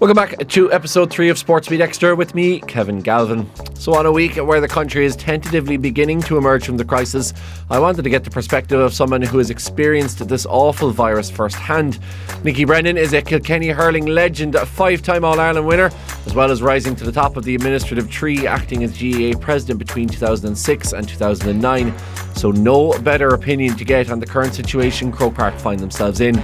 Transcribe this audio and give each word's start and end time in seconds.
Welcome 0.00 0.14
back 0.14 0.46
to 0.50 0.72
episode 0.72 1.10
three 1.10 1.28
of 1.28 1.38
Sports 1.38 1.66
SportsBeat 1.66 1.80
Xtra 1.80 2.16
with 2.16 2.32
me, 2.32 2.60
Kevin 2.60 3.00
Galvin. 3.00 3.50
So, 3.78 3.94
on 3.94 4.06
a 4.06 4.12
week 4.12 4.34
where 4.34 4.60
the 4.60 4.66
country 4.66 5.04
is 5.04 5.14
tentatively 5.14 5.76
beginning 5.76 6.20
to 6.22 6.36
emerge 6.36 6.66
from 6.66 6.78
the 6.78 6.84
crisis, 6.84 7.32
I 7.70 7.78
wanted 7.78 8.02
to 8.02 8.10
get 8.10 8.24
the 8.24 8.30
perspective 8.30 8.80
of 8.80 8.92
someone 8.92 9.22
who 9.22 9.38
has 9.38 9.50
experienced 9.50 10.26
this 10.26 10.46
awful 10.46 10.90
virus 10.90 11.30
firsthand. 11.30 12.00
Nickey 12.42 12.64
Brennan 12.64 12.96
is 12.96 13.12
a 13.12 13.22
Kilkenny 13.22 13.68
hurling 13.68 14.06
legend, 14.06 14.56
a 14.56 14.66
five 14.66 15.00
time 15.02 15.24
All 15.24 15.38
Ireland 15.38 15.64
winner, 15.64 15.92
as 16.26 16.34
well 16.34 16.50
as 16.50 16.60
rising 16.60 16.96
to 16.96 17.04
the 17.04 17.12
top 17.12 17.36
of 17.36 17.44
the 17.44 17.54
administrative 17.54 18.10
tree, 18.10 18.48
acting 18.48 18.82
as 18.82 19.00
GAA 19.00 19.38
president 19.38 19.78
between 19.78 20.08
2006 20.08 20.92
and 20.92 21.08
2009. 21.08 21.94
So, 22.34 22.50
no 22.50 22.98
better 22.98 23.28
opinion 23.28 23.76
to 23.76 23.84
get 23.84 24.10
on 24.10 24.18
the 24.18 24.26
current 24.26 24.54
situation 24.54 25.12
Croke 25.12 25.36
Park 25.36 25.54
find 25.54 25.78
themselves 25.78 26.20
in. 26.20 26.36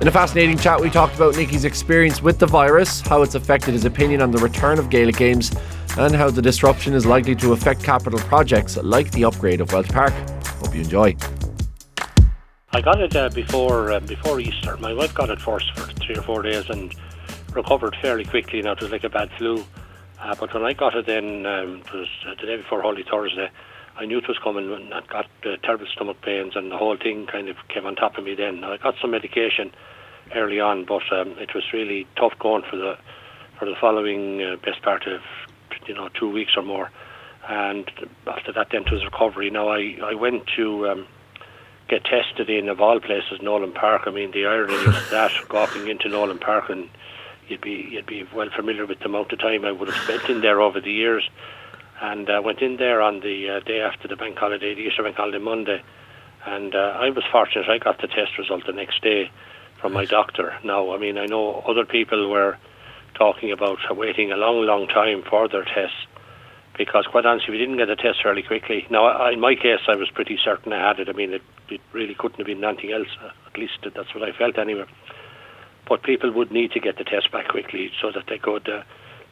In 0.00 0.08
a 0.08 0.10
fascinating 0.10 0.56
chat, 0.56 0.80
we 0.80 0.88
talked 0.88 1.16
about 1.16 1.36
Nickey's 1.36 1.66
experience 1.66 2.22
with 2.22 2.38
the 2.38 2.46
virus, 2.46 3.02
how 3.02 3.20
it's 3.22 3.34
affected 3.34 3.74
his 3.74 3.84
opinion 3.84 4.22
on 4.22 4.30
the 4.30 4.38
return 4.38 4.78
of 4.78 4.88
Gaelic 4.88 5.16
games, 5.16 5.50
and 5.98 6.14
how 6.14 6.30
the 6.30 6.40
disruption 6.40 6.77
is 6.86 7.04
likely 7.04 7.34
to 7.34 7.52
affect 7.52 7.82
capital 7.82 8.18
projects 8.20 8.76
like 8.76 9.10
the 9.10 9.24
upgrade 9.24 9.60
of 9.60 9.72
Walsh 9.72 9.88
Park. 9.88 10.12
Hope 10.60 10.74
you 10.74 10.82
enjoy. 10.82 11.16
I 12.72 12.80
got 12.80 13.00
it 13.00 13.16
uh, 13.16 13.28
before 13.30 13.90
uh, 13.90 14.00
before 14.00 14.38
Easter. 14.40 14.76
My 14.76 14.92
wife 14.92 15.14
got 15.14 15.30
it 15.30 15.40
first 15.40 15.72
for 15.76 15.92
three 15.94 16.16
or 16.16 16.22
four 16.22 16.42
days 16.42 16.70
and 16.70 16.94
recovered 17.52 17.96
fairly 18.00 18.24
quickly. 18.24 18.62
Now 18.62 18.72
it 18.72 18.80
was 18.80 18.90
like 18.90 19.04
a 19.04 19.08
bad 19.08 19.30
flu, 19.38 19.64
uh, 20.20 20.34
but 20.38 20.54
when 20.54 20.64
I 20.64 20.72
got 20.72 20.94
it, 20.94 21.06
then 21.06 21.46
um, 21.46 21.82
it 21.84 21.92
was 21.92 22.08
uh, 22.26 22.34
the 22.40 22.46
day 22.46 22.56
before 22.56 22.82
Holy 22.82 23.02
Thursday. 23.02 23.50
I 23.96 24.06
knew 24.06 24.18
it 24.18 24.28
was 24.28 24.38
coming 24.38 24.72
and 24.72 24.94
I 24.94 25.00
got 25.00 25.26
uh, 25.44 25.56
terrible 25.64 25.86
stomach 25.92 26.20
pains 26.22 26.54
and 26.54 26.70
the 26.70 26.76
whole 26.76 26.96
thing 26.96 27.26
kind 27.26 27.48
of 27.48 27.56
came 27.68 27.84
on 27.84 27.96
top 27.96 28.16
of 28.16 28.24
me 28.24 28.36
then. 28.36 28.62
I 28.62 28.76
got 28.76 28.94
some 29.00 29.10
medication 29.10 29.72
early 30.36 30.60
on, 30.60 30.84
but 30.84 31.02
um, 31.10 31.30
it 31.38 31.52
was 31.54 31.64
really 31.72 32.06
tough 32.16 32.38
going 32.38 32.62
for 32.70 32.76
the 32.76 32.96
for 33.58 33.64
the 33.64 33.74
following 33.80 34.40
uh, 34.40 34.56
best 34.64 34.82
part 34.82 35.06
of 35.08 35.20
you 35.88 35.94
know 35.94 36.08
two 36.08 36.30
weeks 36.30 36.52
or 36.56 36.62
more. 36.62 36.90
And 37.48 37.90
after 38.26 38.52
that, 38.52 38.68
then 38.70 38.82
it 38.82 38.92
was 38.92 39.04
recovery. 39.04 39.50
Now 39.50 39.68
I 39.68 39.98
I 40.02 40.14
went 40.14 40.46
to 40.56 40.88
um, 40.88 41.06
get 41.88 42.04
tested 42.04 42.50
in 42.50 42.68
of 42.68 42.80
all 42.80 43.00
places 43.00 43.40
Nowlan 43.42 43.72
Park. 43.72 44.02
I 44.06 44.10
mean 44.10 44.30
the 44.30 44.46
irony 44.46 44.74
of 44.74 45.10
that 45.10 45.32
walking 45.50 45.88
into 45.88 46.08
Nowlan 46.08 46.38
Park 46.38 46.70
and 46.70 46.88
you'd 47.48 47.60
be 47.60 47.88
you'd 47.90 48.06
be 48.06 48.26
well 48.34 48.50
familiar 48.54 48.86
with 48.86 48.98
the 49.00 49.06
amount 49.06 49.32
of 49.32 49.38
time 49.38 49.64
I 49.64 49.72
would 49.72 49.88
have 49.88 50.02
spent 50.04 50.28
in 50.28 50.40
there 50.42 50.60
over 50.60 50.80
the 50.80 50.92
years 50.92 51.28
and 52.00 52.28
uh, 52.30 52.40
went 52.44 52.60
in 52.60 52.76
there 52.76 53.00
on 53.02 53.20
the 53.20 53.50
uh, 53.50 53.60
day 53.60 53.80
after 53.80 54.06
the 54.06 54.16
bank 54.16 54.36
holiday, 54.38 54.74
the 54.74 54.82
Easter 54.82 55.02
bank 55.02 55.16
holiday 55.16 55.38
Monday, 55.38 55.82
and 56.46 56.74
uh, 56.74 56.96
I 56.96 57.10
was 57.10 57.24
fortunate. 57.32 57.68
I 57.68 57.78
got 57.78 58.00
the 58.00 58.06
test 58.06 58.38
result 58.38 58.66
the 58.66 58.72
next 58.72 59.02
day 59.02 59.30
from 59.80 59.92
my 59.92 60.04
doctor. 60.04 60.56
Now, 60.62 60.92
I 60.94 60.98
mean, 60.98 61.18
I 61.18 61.26
know 61.26 61.62
other 61.66 61.84
people 61.84 62.28
were 62.30 62.56
talking 63.18 63.52
about 63.52 63.78
waiting 63.90 64.32
a 64.32 64.36
long, 64.36 64.64
long 64.64 64.86
time 64.86 65.22
for 65.28 65.48
their 65.48 65.64
tests 65.64 66.06
because, 66.76 67.06
quite 67.10 67.26
honestly, 67.26 67.50
we 67.50 67.58
didn't 67.58 67.76
get 67.76 67.88
the 67.88 67.96
test 67.96 68.22
fairly 68.22 68.42
quickly. 68.42 68.86
Now, 68.88 69.06
I, 69.06 69.32
in 69.32 69.40
my 69.40 69.56
case, 69.56 69.80
I 69.88 69.96
was 69.96 70.08
pretty 70.10 70.38
certain 70.42 70.72
I 70.72 70.86
had 70.86 71.00
it. 71.00 71.08
I 71.08 71.12
mean, 71.12 71.34
it, 71.34 71.42
it 71.68 71.80
really 71.92 72.14
couldn't 72.14 72.38
have 72.38 72.46
been 72.46 72.62
anything 72.62 72.92
else. 72.92 73.08
At 73.46 73.58
least 73.58 73.78
that's 73.82 74.14
what 74.14 74.22
I 74.22 74.30
felt 74.32 74.56
anyway. 74.58 74.84
But 75.88 76.04
people 76.04 76.30
would 76.32 76.52
need 76.52 76.70
to 76.72 76.80
get 76.80 76.96
the 76.96 77.04
test 77.04 77.32
back 77.32 77.48
quickly 77.48 77.90
so 78.00 78.12
that 78.12 78.24
they 78.28 78.38
could. 78.38 78.68
Uh, 78.68 78.82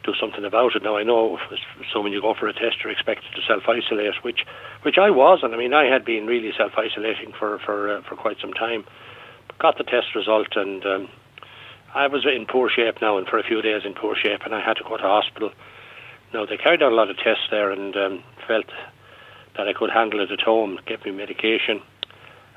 do 0.06 0.14
something 0.20 0.44
about 0.44 0.76
it. 0.76 0.82
Now 0.84 0.96
I 0.96 1.02
know 1.02 1.38
so 1.92 2.00
when 2.00 2.12
you 2.12 2.20
go 2.22 2.32
for 2.32 2.46
a 2.46 2.52
test, 2.52 2.76
you're 2.82 2.92
expected 2.92 3.34
to 3.34 3.42
self 3.46 3.64
isolate, 3.68 4.14
which 4.22 4.46
which 4.82 4.98
I 4.98 5.10
was, 5.10 5.40
and 5.42 5.52
I 5.52 5.58
mean 5.58 5.74
I 5.74 5.84
had 5.84 6.04
been 6.04 6.26
really 6.26 6.52
self 6.56 6.72
isolating 6.78 7.32
for 7.38 7.58
for 7.58 7.98
uh, 7.98 8.02
for 8.02 8.14
quite 8.14 8.38
some 8.40 8.52
time. 8.52 8.84
Got 9.58 9.78
the 9.78 9.84
test 9.84 10.14
result, 10.14 10.54
and 10.54 10.86
um, 10.86 11.08
I 11.94 12.08
was 12.08 12.26
in 12.26 12.46
poor 12.46 12.68
shape 12.68 13.00
now, 13.00 13.18
and 13.18 13.26
for 13.26 13.38
a 13.38 13.42
few 13.42 13.62
days 13.62 13.82
in 13.84 13.94
poor 13.94 14.16
shape, 14.16 14.42
and 14.44 14.54
I 14.54 14.60
had 14.60 14.74
to 14.74 14.84
go 14.84 14.96
to 14.96 15.02
hospital. 15.02 15.50
Now 16.32 16.44
they 16.44 16.56
carried 16.56 16.82
out 16.82 16.92
a 16.92 16.94
lot 16.94 17.10
of 17.10 17.16
tests 17.16 17.48
there, 17.50 17.70
and 17.70 17.96
um, 17.96 18.22
felt 18.46 18.66
that 19.56 19.68
I 19.68 19.72
could 19.72 19.90
handle 19.90 20.20
it 20.20 20.30
at 20.30 20.40
home, 20.40 20.78
gave 20.86 21.04
me 21.04 21.12
medication. 21.12 21.80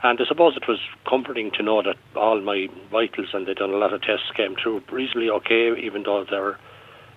And 0.02 0.20
I 0.20 0.26
suppose 0.26 0.56
it 0.56 0.68
was 0.68 0.80
comforting 1.08 1.52
to 1.52 1.64
know 1.64 1.82
that 1.82 1.98
all 2.16 2.42
my 2.42 2.68
vitals, 2.92 3.30
and 3.34 3.46
they'd 3.46 3.58
done 3.58 3.72
a 3.72 3.78
lot 3.78 3.94
of 3.94 4.02
tests, 4.02 4.32
came 4.36 4.56
through 4.56 4.82
reasonably 4.92 5.30
okay, 5.30 5.74
even 5.82 6.04
though 6.04 6.26
there 6.30 6.42
were 6.42 6.60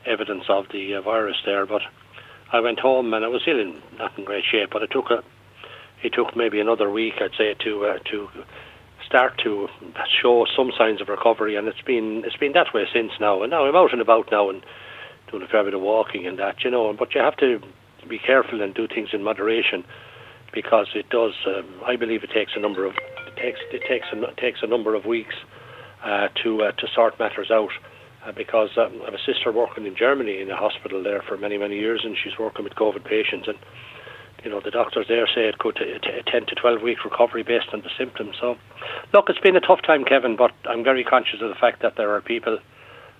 evidence 0.04 0.44
of 0.48 0.66
the 0.72 0.94
uh, 0.94 1.00
virus 1.00 1.36
there. 1.44 1.64
But 1.66 1.82
I 2.52 2.60
went 2.60 2.80
home 2.80 3.14
and 3.14 3.24
I 3.24 3.28
was 3.28 3.42
still 3.42 3.60
in 3.60 3.80
not 3.98 4.16
in 4.18 4.24
great 4.24 4.44
shape. 4.50 4.70
But 4.72 4.82
it 4.82 4.90
took 4.90 5.10
a 5.10 5.22
it 6.02 6.12
took 6.12 6.36
maybe 6.36 6.58
another 6.60 6.90
week, 6.90 7.14
I'd 7.20 7.36
say, 7.38 7.54
to 7.64 7.86
uh, 7.86 7.98
to 8.10 8.28
start 9.12 9.38
to 9.44 9.68
show 10.22 10.46
some 10.56 10.72
signs 10.78 11.02
of 11.02 11.08
recovery, 11.08 11.54
and 11.54 11.68
it's 11.68 11.82
been 11.82 12.22
it's 12.24 12.36
been 12.38 12.52
that 12.52 12.72
way 12.72 12.84
since 12.94 13.12
now. 13.20 13.42
And 13.42 13.50
now 13.50 13.66
I'm 13.66 13.76
out 13.76 13.92
and 13.92 14.00
about 14.00 14.32
now 14.32 14.48
and 14.48 14.64
doing 15.30 15.42
a 15.42 15.46
fair 15.46 15.62
bit 15.64 15.74
of 15.74 15.82
walking 15.82 16.26
and 16.26 16.38
that, 16.38 16.64
you 16.64 16.70
know. 16.70 16.90
But 16.98 17.14
you 17.14 17.20
have 17.20 17.36
to 17.36 17.60
be 18.08 18.18
careful 18.18 18.62
and 18.62 18.74
do 18.74 18.88
things 18.88 19.10
in 19.12 19.22
moderation 19.22 19.84
because 20.54 20.88
it 20.94 21.10
does. 21.10 21.34
Um, 21.46 21.68
I 21.86 21.96
believe 21.96 22.24
it 22.24 22.30
takes 22.32 22.52
a 22.56 22.60
number 22.60 22.86
of 22.86 22.94
it 23.26 23.36
takes 23.36 23.60
it 23.70 23.82
takes 23.86 24.06
a, 24.14 24.40
takes 24.40 24.60
a 24.62 24.66
number 24.66 24.94
of 24.94 25.04
weeks 25.04 25.34
uh, 26.02 26.28
to 26.42 26.62
uh, 26.62 26.72
to 26.72 26.86
sort 26.94 27.18
matters 27.18 27.50
out 27.50 27.72
uh, 28.24 28.32
because 28.32 28.70
um, 28.78 29.02
I 29.02 29.10
have 29.10 29.14
a 29.14 29.24
sister 29.26 29.52
working 29.52 29.84
in 29.84 29.94
Germany 29.94 30.40
in 30.40 30.50
a 30.50 30.56
hospital 30.56 31.02
there 31.02 31.20
for 31.20 31.36
many, 31.36 31.58
many 31.58 31.76
years, 31.78 32.00
and 32.02 32.16
she's 32.16 32.38
working 32.38 32.64
with 32.64 32.76
COVID 32.76 33.04
patients. 33.04 33.46
And 33.46 33.58
you 34.44 34.50
know, 34.50 34.60
the 34.60 34.70
doctors 34.70 35.06
there 35.08 35.26
say 35.26 35.48
it 35.48 35.58
could 35.58 35.76
t- 35.76 35.98
t- 36.02 36.22
10 36.26 36.46
to 36.46 36.54
12 36.54 36.82
week 36.82 37.04
recovery 37.04 37.42
based 37.42 37.68
on 37.72 37.80
the 37.80 37.90
symptoms. 37.96 38.36
So, 38.40 38.56
look, 39.12 39.28
it's 39.28 39.38
been 39.38 39.56
a 39.56 39.60
tough 39.60 39.82
time, 39.82 40.04
Kevin, 40.04 40.36
but 40.36 40.52
I'm 40.64 40.82
very 40.84 41.04
conscious 41.04 41.40
of 41.40 41.48
the 41.48 41.54
fact 41.54 41.82
that 41.82 41.96
there 41.96 42.10
are 42.14 42.20
people 42.20 42.58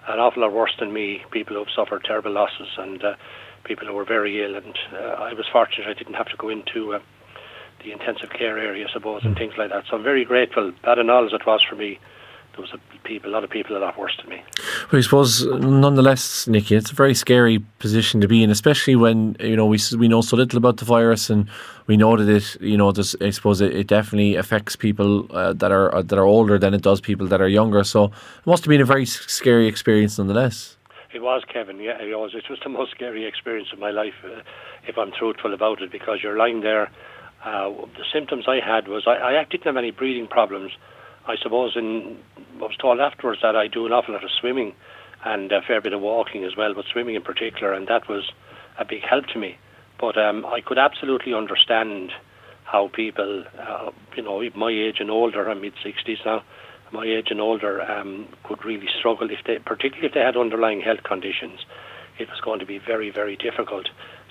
an 0.08 0.18
awful 0.18 0.42
lot 0.42 0.52
worse 0.52 0.74
than 0.78 0.92
me, 0.92 1.22
people 1.30 1.54
who 1.54 1.60
have 1.60 1.72
suffered 1.74 2.02
terrible 2.04 2.32
losses 2.32 2.68
and 2.76 3.04
uh, 3.04 3.14
people 3.64 3.86
who 3.86 3.94
were 3.94 4.04
very 4.04 4.42
ill. 4.44 4.56
And 4.56 4.76
uh, 4.92 5.22
I 5.22 5.32
was 5.34 5.46
fortunate 5.52 5.88
I 5.88 5.94
didn't 5.94 6.14
have 6.14 6.28
to 6.28 6.36
go 6.36 6.48
into 6.48 6.94
uh, 6.94 7.00
the 7.84 7.92
intensive 7.92 8.30
care 8.30 8.58
area, 8.58 8.86
I 8.88 8.92
suppose, 8.92 9.24
and 9.24 9.36
things 9.36 9.54
like 9.56 9.70
that. 9.70 9.84
So 9.88 9.96
I'm 9.96 10.02
very 10.02 10.24
grateful, 10.24 10.72
bad 10.82 10.98
and 10.98 11.10
all 11.10 11.24
as 11.24 11.32
it 11.32 11.46
was 11.46 11.62
for 11.62 11.76
me 11.76 12.00
there 12.52 12.60
was 12.60 12.72
a, 12.72 12.78
people, 13.06 13.30
a 13.30 13.32
lot 13.32 13.44
of 13.44 13.50
people 13.50 13.76
a 13.76 13.78
lot 13.78 13.98
worse 13.98 14.16
than 14.20 14.28
me. 14.28 14.42
But 14.90 14.98
I 14.98 15.00
suppose, 15.00 15.44
nonetheless, 15.46 16.46
Nickey, 16.46 16.74
it's 16.74 16.90
a 16.90 16.94
very 16.94 17.14
scary 17.14 17.60
position 17.78 18.20
to 18.20 18.28
be 18.28 18.42
in, 18.42 18.50
especially 18.50 18.94
when 18.94 19.36
you 19.40 19.56
know 19.56 19.66
we 19.66 19.78
we 19.98 20.08
know 20.08 20.20
so 20.20 20.36
little 20.36 20.58
about 20.58 20.76
the 20.76 20.84
virus, 20.84 21.30
and 21.30 21.48
we 21.86 21.96
know 21.96 22.16
that 22.16 22.28
it, 22.28 22.60
you 22.60 22.76
know, 22.76 22.92
there's, 22.92 23.16
I 23.20 23.30
suppose 23.30 23.60
it, 23.60 23.74
it 23.74 23.86
definitely 23.86 24.36
affects 24.36 24.76
people 24.76 25.26
uh, 25.34 25.54
that 25.54 25.72
are 25.72 25.94
uh, 25.94 26.02
that 26.02 26.18
are 26.18 26.24
older 26.24 26.58
than 26.58 26.74
it 26.74 26.82
does 26.82 27.00
people 27.00 27.26
that 27.28 27.40
are 27.40 27.48
younger. 27.48 27.84
So 27.84 28.04
it 28.04 28.46
must 28.46 28.64
have 28.64 28.68
been 28.68 28.82
a 28.82 28.86
very 28.86 29.06
scary 29.06 29.66
experience, 29.66 30.18
nonetheless. 30.18 30.76
It 31.14 31.22
was, 31.22 31.42
Kevin. 31.50 31.78
Yeah, 31.78 32.00
it 32.00 32.18
was. 32.18 32.34
It 32.34 32.48
was 32.50 32.58
the 32.62 32.70
most 32.70 32.90
scary 32.90 33.26
experience 33.26 33.68
of 33.72 33.78
my 33.78 33.90
life, 33.90 34.14
uh, 34.24 34.42
if 34.86 34.98
I'm 34.98 35.12
truthful 35.12 35.54
about 35.54 35.80
it, 35.82 35.90
because 35.90 36.22
you're 36.22 36.38
lying 36.38 36.60
there. 36.60 36.90
Uh, 37.44 37.70
the 37.98 38.04
symptoms 38.12 38.44
I 38.46 38.60
had 38.64 38.88
was 38.88 39.04
I, 39.06 39.40
I 39.40 39.44
didn't 39.44 39.64
have 39.64 39.76
any 39.76 39.90
breathing 39.90 40.28
problems 40.28 40.72
I 41.26 41.36
suppose 41.36 41.76
in 41.76 42.18
I 42.56 42.66
was 42.66 42.76
told 42.76 43.00
afterwards 43.00 43.40
that 43.42 43.56
I 43.56 43.66
do 43.66 43.86
an 43.86 43.92
awful 43.92 44.14
lot 44.14 44.24
of 44.24 44.30
swimming 44.30 44.74
and 45.24 45.50
a 45.52 45.62
fair 45.62 45.80
bit 45.80 45.92
of 45.92 46.00
walking 46.00 46.44
as 46.44 46.56
well, 46.56 46.74
but 46.74 46.84
swimming 46.86 47.14
in 47.14 47.22
particular, 47.22 47.72
and 47.72 47.86
that 47.88 48.08
was 48.08 48.30
a 48.78 48.84
big 48.84 49.02
help 49.02 49.26
to 49.28 49.38
me. 49.38 49.56
But 50.00 50.18
um, 50.18 50.44
I 50.46 50.60
could 50.60 50.78
absolutely 50.78 51.34
understand 51.34 52.12
how 52.64 52.88
people, 52.88 53.44
uh, 53.58 53.90
you 54.16 54.22
know, 54.22 54.42
my 54.54 54.70
age 54.70 54.98
and 54.98 55.10
older, 55.10 55.48
I'm 55.48 55.60
mid 55.60 55.74
60s 55.84 56.24
now, 56.24 56.42
my 56.90 57.04
age 57.04 57.28
and 57.30 57.40
older, 57.40 57.82
um, 57.82 58.28
could 58.42 58.64
really 58.64 58.88
struggle 58.98 59.30
if 59.30 59.44
they, 59.44 59.58
particularly 59.58 60.08
if 60.08 60.14
they 60.14 60.20
had 60.20 60.36
underlying 60.36 60.80
health 60.80 61.02
conditions. 61.04 61.60
It 62.18 62.28
was 62.28 62.40
going 62.40 62.60
to 62.60 62.66
be 62.66 62.78
very, 62.78 63.10
very 63.10 63.36
difficult. 63.36 63.88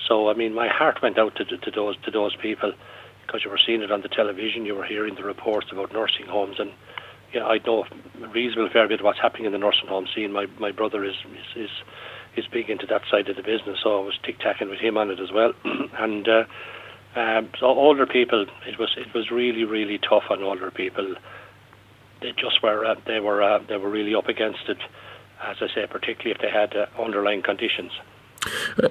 So, 0.07 0.29
I 0.29 0.33
mean, 0.33 0.53
my 0.53 0.67
heart 0.67 1.01
went 1.01 1.17
out 1.17 1.35
to, 1.35 1.45
to 1.45 1.71
those 1.71 1.95
to 2.03 2.11
those 2.11 2.35
people 2.35 2.73
because 3.31 3.45
you 3.45 3.51
were 3.51 3.59
seeing 3.65 3.81
it 3.81 3.91
on 3.91 4.01
the 4.01 4.09
television, 4.09 4.65
you 4.65 4.75
were 4.75 4.83
hearing 4.83 5.15
the 5.15 5.23
reports 5.23 5.67
about 5.71 5.93
nursing 5.93 6.25
homes, 6.25 6.59
and 6.59 6.71
yeah, 7.33 7.45
I 7.45 7.59
know 7.65 7.85
a 8.21 8.27
reasonable 8.27 8.69
fair 8.69 8.89
bit 8.89 8.99
of 8.99 9.05
what's 9.05 9.21
happening 9.21 9.45
in 9.45 9.53
the 9.53 9.57
nursing 9.57 9.87
home 9.87 10.05
scene. 10.13 10.33
My 10.33 10.47
my 10.59 10.71
brother 10.71 11.05
is 11.05 11.15
is 11.55 11.63
is, 11.63 11.69
is 12.35 12.47
big 12.47 12.69
into 12.69 12.85
that 12.87 13.03
side 13.09 13.29
of 13.29 13.37
the 13.37 13.43
business, 13.43 13.79
so 13.81 14.01
I 14.01 14.05
was 14.05 14.19
tic 14.21 14.39
tacking 14.39 14.69
with 14.69 14.79
him 14.79 14.97
on 14.97 15.09
it 15.11 15.19
as 15.21 15.31
well. 15.31 15.53
and 15.63 16.27
uh, 16.27 16.43
um, 17.15 17.49
so 17.57 17.67
older 17.67 18.05
people, 18.05 18.47
it 18.67 18.77
was 18.77 18.89
it 18.97 19.13
was 19.13 19.31
really 19.31 19.63
really 19.63 19.97
tough 19.97 20.23
on 20.29 20.43
older 20.43 20.69
people. 20.69 21.15
They 22.21 22.33
just 22.33 22.61
were 22.61 22.83
uh, 22.83 22.95
they 23.07 23.21
were 23.21 23.41
uh, 23.41 23.59
they 23.69 23.77
were 23.77 23.89
really 23.89 24.13
up 24.13 24.27
against 24.27 24.67
it, 24.67 24.79
as 25.41 25.55
I 25.61 25.67
say, 25.73 25.87
particularly 25.89 26.31
if 26.31 26.39
they 26.39 26.51
had 26.51 26.75
uh, 26.75 26.87
underlying 27.01 27.43
conditions. 27.43 27.93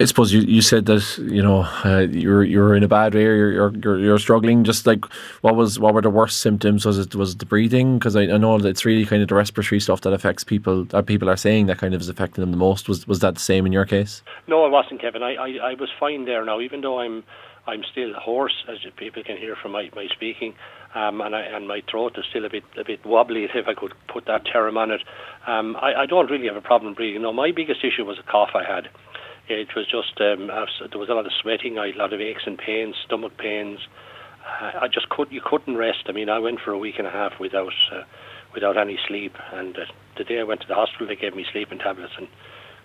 I 0.00 0.04
suppose 0.04 0.32
you, 0.32 0.42
you 0.42 0.62
said 0.62 0.86
that 0.86 1.18
you 1.18 1.42
know 1.42 1.62
uh, 1.84 2.06
you're 2.10 2.44
you're 2.44 2.74
in 2.76 2.84
a 2.84 2.88
bad 2.88 3.14
way. 3.14 3.22
You're, 3.22 3.74
you're 3.74 3.98
you're 3.98 4.18
struggling. 4.18 4.62
Just 4.62 4.86
like 4.86 5.04
what 5.40 5.56
was 5.56 5.78
what 5.78 5.92
were 5.92 6.02
the 6.02 6.10
worst 6.10 6.40
symptoms? 6.40 6.86
Was 6.86 6.98
it 6.98 7.14
was 7.14 7.34
it 7.34 7.40
the 7.40 7.46
breathing? 7.46 7.98
Because 7.98 8.14
I, 8.14 8.22
I 8.22 8.36
know 8.36 8.58
that 8.58 8.68
it's 8.68 8.84
really 8.84 9.04
kind 9.04 9.22
of 9.22 9.28
the 9.28 9.34
respiratory 9.34 9.80
stuff 9.80 10.02
that 10.02 10.12
affects 10.12 10.44
people. 10.44 10.84
That 10.84 11.06
people 11.06 11.28
are 11.28 11.36
saying 11.36 11.66
that 11.66 11.78
kind 11.78 11.94
of 11.94 12.00
is 12.00 12.08
affecting 12.08 12.42
them 12.42 12.52
the 12.52 12.56
most. 12.56 12.88
Was 12.88 13.08
was 13.08 13.18
that 13.20 13.34
the 13.34 13.40
same 13.40 13.66
in 13.66 13.72
your 13.72 13.86
case? 13.86 14.22
No, 14.46 14.64
it 14.66 14.70
wasn't, 14.70 15.00
Kevin. 15.00 15.22
I, 15.22 15.34
I, 15.34 15.70
I 15.70 15.74
was 15.74 15.88
fine 15.98 16.26
there 16.26 16.44
now. 16.44 16.60
Even 16.60 16.80
though 16.80 17.00
I'm 17.00 17.24
I'm 17.66 17.82
still 17.90 18.12
hoarse, 18.14 18.64
as 18.68 18.78
people 18.96 19.22
can 19.22 19.36
hear 19.36 19.56
from 19.56 19.72
my, 19.72 19.90
my 19.94 20.06
speaking, 20.12 20.54
um, 20.94 21.20
and, 21.20 21.36
I, 21.36 21.42
and 21.42 21.68
my 21.68 21.82
throat 21.90 22.16
is 22.18 22.24
still 22.28 22.44
a 22.44 22.50
bit 22.50 22.64
a 22.76 22.84
bit 22.84 23.04
wobbly, 23.04 23.44
if 23.54 23.68
I 23.68 23.74
could 23.74 23.92
put 24.08 24.26
that 24.26 24.46
term 24.50 24.76
on 24.76 24.90
it. 24.90 25.02
Um, 25.46 25.76
I, 25.76 26.02
I 26.02 26.06
don't 26.06 26.30
really 26.30 26.46
have 26.46 26.56
a 26.56 26.60
problem 26.60 26.94
breathing. 26.94 27.22
No, 27.22 27.32
my 27.32 27.52
biggest 27.52 27.84
issue 27.84 28.04
was 28.04 28.18
a 28.18 28.22
cough 28.22 28.50
I 28.54 28.64
had. 28.64 28.88
It 29.50 29.74
was 29.74 29.86
just 29.86 30.20
um, 30.20 30.46
there 30.46 30.98
was 30.98 31.08
a 31.08 31.14
lot 31.14 31.26
of 31.26 31.32
sweating, 31.40 31.78
a 31.78 31.86
lot 31.96 32.12
of 32.12 32.20
aches 32.20 32.42
and 32.46 32.56
pains, 32.56 32.94
stomach 33.04 33.36
pains. 33.36 33.80
I 34.44 34.88
just 34.88 35.08
could 35.08 35.30
you 35.30 35.40
couldn't 35.44 35.76
rest. 35.76 36.04
I 36.06 36.12
mean, 36.12 36.28
I 36.28 36.38
went 36.38 36.60
for 36.60 36.72
a 36.72 36.78
week 36.78 36.96
and 36.98 37.06
a 37.06 37.10
half 37.10 37.38
without 37.38 37.72
uh, 37.92 38.02
without 38.54 38.76
any 38.76 38.98
sleep, 39.06 39.36
and 39.52 39.76
uh, 39.76 39.84
the 40.16 40.24
day 40.24 40.40
I 40.40 40.44
went 40.44 40.62
to 40.62 40.66
the 40.66 40.74
hospital, 40.74 41.06
they 41.06 41.16
gave 41.16 41.34
me 41.34 41.44
sleeping 41.52 41.78
tablets 41.78 42.12
and 42.16 42.28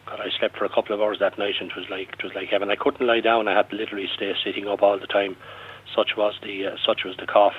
God, 0.06 0.20
I 0.22 0.30
slept 0.38 0.58
for 0.58 0.66
a 0.66 0.70
couple 0.70 0.94
of 0.94 1.02
hours 1.02 1.18
that 1.20 1.38
night, 1.38 1.56
and 1.60 1.72
it 1.72 1.76
was 1.76 1.90
like 1.90 2.14
it 2.14 2.24
was 2.24 2.34
like 2.36 2.50
heaven. 2.50 2.70
I 2.70 2.76
couldn't 2.76 3.06
lie 3.06 3.22
down; 3.22 3.48
I 3.48 3.56
had 3.56 3.70
to 3.72 3.76
literally 3.76 4.08
stay 4.14 4.34
sitting 4.44 4.68
up 4.68 4.84
all 4.84 5.00
the 5.00 5.08
time. 5.08 5.36
Such 5.96 6.16
was 6.16 6.36
the 6.44 6.68
uh, 6.68 6.76
such 6.86 7.04
was 7.04 7.18
the 7.18 7.26
cough, 7.26 7.56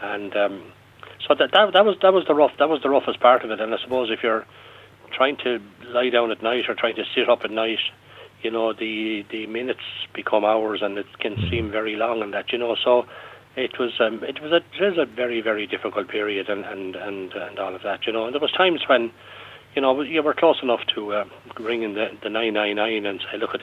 and 0.00 0.34
um, 0.34 0.72
so 1.26 1.34
that, 1.34 1.52
that 1.52 1.72
that 1.74 1.84
was 1.84 1.96
that 2.00 2.14
was 2.14 2.24
the 2.26 2.34
rough 2.34 2.52
that 2.58 2.68
was 2.68 2.80
the 2.82 2.88
roughest 2.88 3.20
part 3.20 3.44
of 3.44 3.50
it. 3.50 3.60
And 3.60 3.74
I 3.74 3.78
suppose 3.82 4.10
if 4.10 4.22
you're 4.22 4.46
trying 5.12 5.36
to 5.44 5.60
lie 5.88 6.08
down 6.08 6.30
at 6.30 6.42
night 6.42 6.68
or 6.68 6.74
trying 6.74 6.96
to 6.96 7.04
sit 7.14 7.28
up 7.28 7.44
at 7.44 7.50
night, 7.50 7.80
you 8.42 8.50
know 8.50 8.72
the 8.72 9.24
the 9.30 9.46
minutes 9.46 9.80
become 10.14 10.44
hours, 10.44 10.80
and 10.82 10.98
it 10.98 11.06
can 11.18 11.36
seem 11.50 11.70
very 11.70 11.96
long. 11.96 12.22
And 12.22 12.32
that 12.34 12.52
you 12.52 12.58
know, 12.58 12.76
so 12.82 13.04
it 13.56 13.78
was 13.78 13.92
um, 14.00 14.22
it 14.24 14.40
was 14.42 14.52
a 14.52 14.56
it 14.56 14.96
was 14.96 14.98
a 14.98 15.06
very 15.06 15.40
very 15.40 15.66
difficult 15.66 16.08
period, 16.08 16.48
and 16.48 16.64
and 16.64 16.96
and 16.96 17.32
and 17.32 17.58
all 17.58 17.74
of 17.74 17.82
that. 17.82 18.06
You 18.06 18.12
know, 18.12 18.24
and 18.24 18.34
there 18.34 18.40
was 18.40 18.52
times 18.52 18.82
when 18.86 19.12
you 19.74 19.82
know, 19.82 20.00
you 20.02 20.22
were 20.22 20.34
close 20.34 20.56
enough 20.62 20.80
to 20.94 21.12
uh, 21.12 21.24
ringing 21.58 21.94
the, 21.94 22.08
the 22.22 22.30
999 22.30 23.06
and 23.06 23.20
say, 23.30 23.38
look, 23.38 23.54
at 23.54 23.60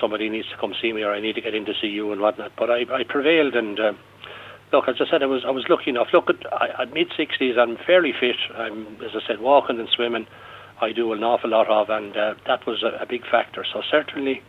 somebody 0.00 0.28
needs 0.28 0.48
to 0.48 0.56
come 0.56 0.74
see 0.80 0.92
me 0.92 1.02
or 1.02 1.12
I 1.12 1.20
need 1.20 1.34
to 1.34 1.40
get 1.40 1.54
in 1.54 1.64
to 1.66 1.72
see 1.80 1.88
you 1.88 2.12
and 2.12 2.20
whatnot. 2.20 2.52
But 2.56 2.70
I, 2.70 2.82
I 2.90 3.04
prevailed 3.06 3.54
and 3.54 3.78
uh, 3.78 3.92
look, 4.72 4.88
as 4.88 4.96
I 5.00 5.10
said, 5.10 5.22
I 5.22 5.26
was 5.26 5.42
I 5.46 5.50
was 5.50 5.64
lucky 5.68 5.90
enough. 5.90 6.08
Look, 6.12 6.30
at, 6.30 6.50
I, 6.52 6.82
at 6.82 6.94
mid 6.94 7.10
60s, 7.10 7.58
I'm 7.58 7.76
fairly 7.86 8.12
fit. 8.18 8.36
I'm, 8.56 8.96
as 9.04 9.10
I 9.14 9.26
said, 9.26 9.40
walking 9.40 9.78
and 9.78 9.88
swimming. 9.94 10.26
I 10.80 10.92
do 10.92 11.12
an 11.12 11.24
awful 11.24 11.50
lot 11.50 11.68
of, 11.68 11.90
and 11.90 12.16
uh, 12.16 12.34
that 12.46 12.66
was 12.66 12.82
a, 12.82 13.02
a 13.02 13.06
big 13.06 13.22
factor. 13.30 13.64
So 13.72 13.82
certainly, 13.90 14.42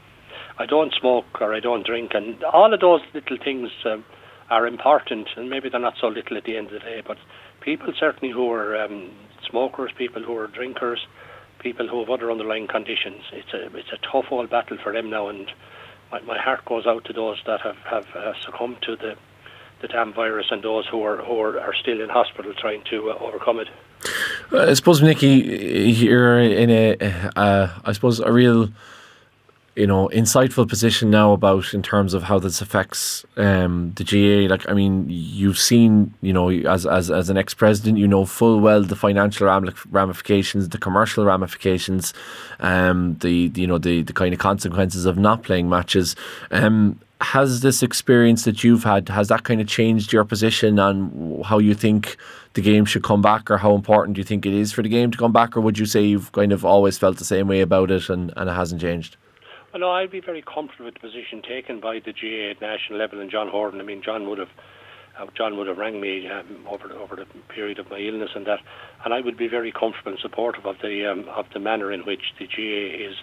I 0.57 0.65
don't 0.65 0.93
smoke 0.93 1.41
or 1.41 1.53
I 1.53 1.59
don't 1.59 1.85
drink, 1.85 2.11
and 2.13 2.43
all 2.43 2.73
of 2.73 2.79
those 2.79 3.01
little 3.13 3.37
things 3.43 3.69
um, 3.85 4.05
are 4.49 4.67
important, 4.67 5.29
and 5.35 5.49
maybe 5.49 5.69
they're 5.69 5.79
not 5.79 5.95
so 5.99 6.07
little 6.07 6.37
at 6.37 6.43
the 6.43 6.57
end 6.57 6.67
of 6.67 6.73
the 6.73 6.79
day. 6.79 7.01
But 7.05 7.17
people 7.61 7.93
certainly 7.99 8.33
who 8.33 8.51
are 8.51 8.75
um, 8.75 9.11
smokers, 9.49 9.91
people 9.97 10.23
who 10.23 10.35
are 10.37 10.47
drinkers, 10.47 11.05
people 11.59 11.87
who 11.87 11.99
have 11.99 12.09
other 12.09 12.31
underlying 12.31 12.67
conditions. 12.67 13.21
It's 13.31 13.53
a 13.53 13.75
it's 13.75 13.91
a 13.91 14.11
tough 14.11 14.25
old 14.31 14.49
battle 14.49 14.77
for 14.83 14.93
them 14.93 15.09
now, 15.09 15.29
and 15.29 15.51
my, 16.11 16.21
my 16.21 16.37
heart 16.37 16.65
goes 16.65 16.85
out 16.85 17.05
to 17.05 17.13
those 17.13 17.37
that 17.45 17.61
have 17.61 17.77
have 17.89 18.05
uh, 18.15 18.33
succumbed 18.45 18.81
to 18.83 18.95
the 18.95 19.15
the 19.81 19.87
damn 19.87 20.13
virus 20.13 20.47
and 20.51 20.63
those 20.63 20.85
who 20.87 21.03
are 21.03 21.17
who 21.17 21.39
are, 21.39 21.59
are 21.59 21.73
still 21.73 22.01
in 22.01 22.09
hospital 22.09 22.53
trying 22.57 22.83
to 22.89 23.11
uh, 23.11 23.17
overcome 23.19 23.59
it. 23.59 23.67
I 24.51 24.73
suppose, 24.73 25.01
Nickey, 25.01 25.27
you're 25.27 26.39
in 26.39 26.69
a, 26.69 26.95
uh, 27.35 27.69
I 27.85 27.91
suppose, 27.91 28.19
a 28.19 28.31
real 28.31 28.69
you 29.79 29.87
know 29.87 30.09
insightful 30.09 30.67
position 30.67 31.09
now 31.09 31.31
about 31.31 31.73
in 31.73 31.81
terms 31.81 32.13
of 32.13 32.23
how 32.23 32.37
this 32.37 32.59
affects 32.61 33.25
um, 33.37 33.93
the 33.95 34.03
GAA. 34.03 34.53
Like 34.53 34.69
I 34.69 34.73
mean, 34.73 35.05
you've 35.07 35.57
seen 35.57 36.13
you 36.21 36.33
know 36.33 36.49
as 36.49 36.85
as 36.85 37.09
as 37.09 37.29
an 37.29 37.37
ex 37.37 37.53
president, 37.53 37.97
you 37.97 38.07
know 38.07 38.25
full 38.25 38.59
well 38.59 38.83
the 38.83 38.95
financial 38.95 39.47
ramifications, 39.91 40.69
the 40.69 40.77
commercial 40.77 41.23
ramifications, 41.23 42.13
um, 42.59 43.15
the, 43.21 43.47
the 43.47 43.61
you 43.61 43.67
know 43.67 43.77
the 43.77 44.01
the 44.01 44.13
kind 44.13 44.33
of 44.33 44.39
consequences 44.39 45.05
of 45.05 45.17
not 45.17 45.43
playing 45.43 45.69
matches. 45.69 46.15
Um, 46.51 46.99
has 47.21 47.61
this 47.61 47.83
experience 47.83 48.45
that 48.45 48.63
you've 48.63 48.83
had 48.83 49.09
has 49.09 49.27
that 49.27 49.43
kind 49.43 49.59
of 49.59 49.67
changed 49.67 50.13
your 50.13 50.23
position 50.23 50.79
on 50.79 51.41
how 51.45 51.57
you 51.57 51.73
think 51.73 52.15
the 52.53 52.61
game 52.61 52.85
should 52.85 53.03
come 53.03 53.21
back 53.21 53.51
or 53.51 53.57
how 53.57 53.75
important 53.75 54.15
do 54.15 54.19
you 54.19 54.25
think 54.25 54.45
it 54.45 54.53
is 54.53 54.71
for 54.71 54.81
the 54.81 54.89
game 54.89 55.11
to 55.11 55.17
come 55.17 55.33
back 55.33 55.57
or 55.57 55.61
would 55.61 55.77
you 55.77 55.85
say 55.85 56.01
you've 56.01 56.31
kind 56.31 56.53
of 56.53 56.63
always 56.63 56.97
felt 56.97 57.17
the 57.17 57.25
same 57.25 57.47
way 57.47 57.59
about 57.59 57.91
it 57.91 58.09
and, 58.09 58.31
and 58.37 58.49
it 58.49 58.53
hasn't 58.53 58.79
changed 58.79 59.17
well, 59.71 59.81
no, 59.81 59.91
I'd 59.91 60.09
be 60.09 60.19
very 60.19 60.41
comfortable 60.41 60.85
with 60.85 60.95
the 60.95 60.99
position 60.99 61.43
taken 61.47 61.79
by 61.79 61.99
the 61.99 62.11
GAA 62.11 62.51
at 62.51 62.61
national 62.61 62.97
level 62.97 63.21
and 63.21 63.29
John 63.29 63.47
Horan. 63.49 63.79
I 63.79 63.83
mean, 63.83 64.01
John 64.01 64.27
would 64.29 64.39
have. 64.39 64.49
Uh, 65.19 65.25
John 65.35 65.57
would 65.57 65.67
have 65.67 65.77
rang 65.77 65.99
me 65.99 66.27
um, 66.29 66.65
over 66.67 66.91
over 66.93 67.15
the 67.17 67.25
period 67.53 67.77
of 67.77 67.89
my 67.89 67.97
illness 67.97 68.29
and 68.35 68.45
that, 68.47 68.59
and 69.03 69.13
I 69.13 69.19
would 69.19 69.37
be 69.37 69.47
very 69.47 69.71
comfortable 69.71 70.13
and 70.13 70.19
supportive 70.19 70.65
of 70.65 70.77
the 70.81 71.05
um, 71.11 71.27
of 71.29 71.45
the 71.53 71.59
manner 71.59 71.91
in 71.91 72.01
which 72.01 72.33
the 72.39 72.47
GAA 72.47 73.09
is 73.09 73.15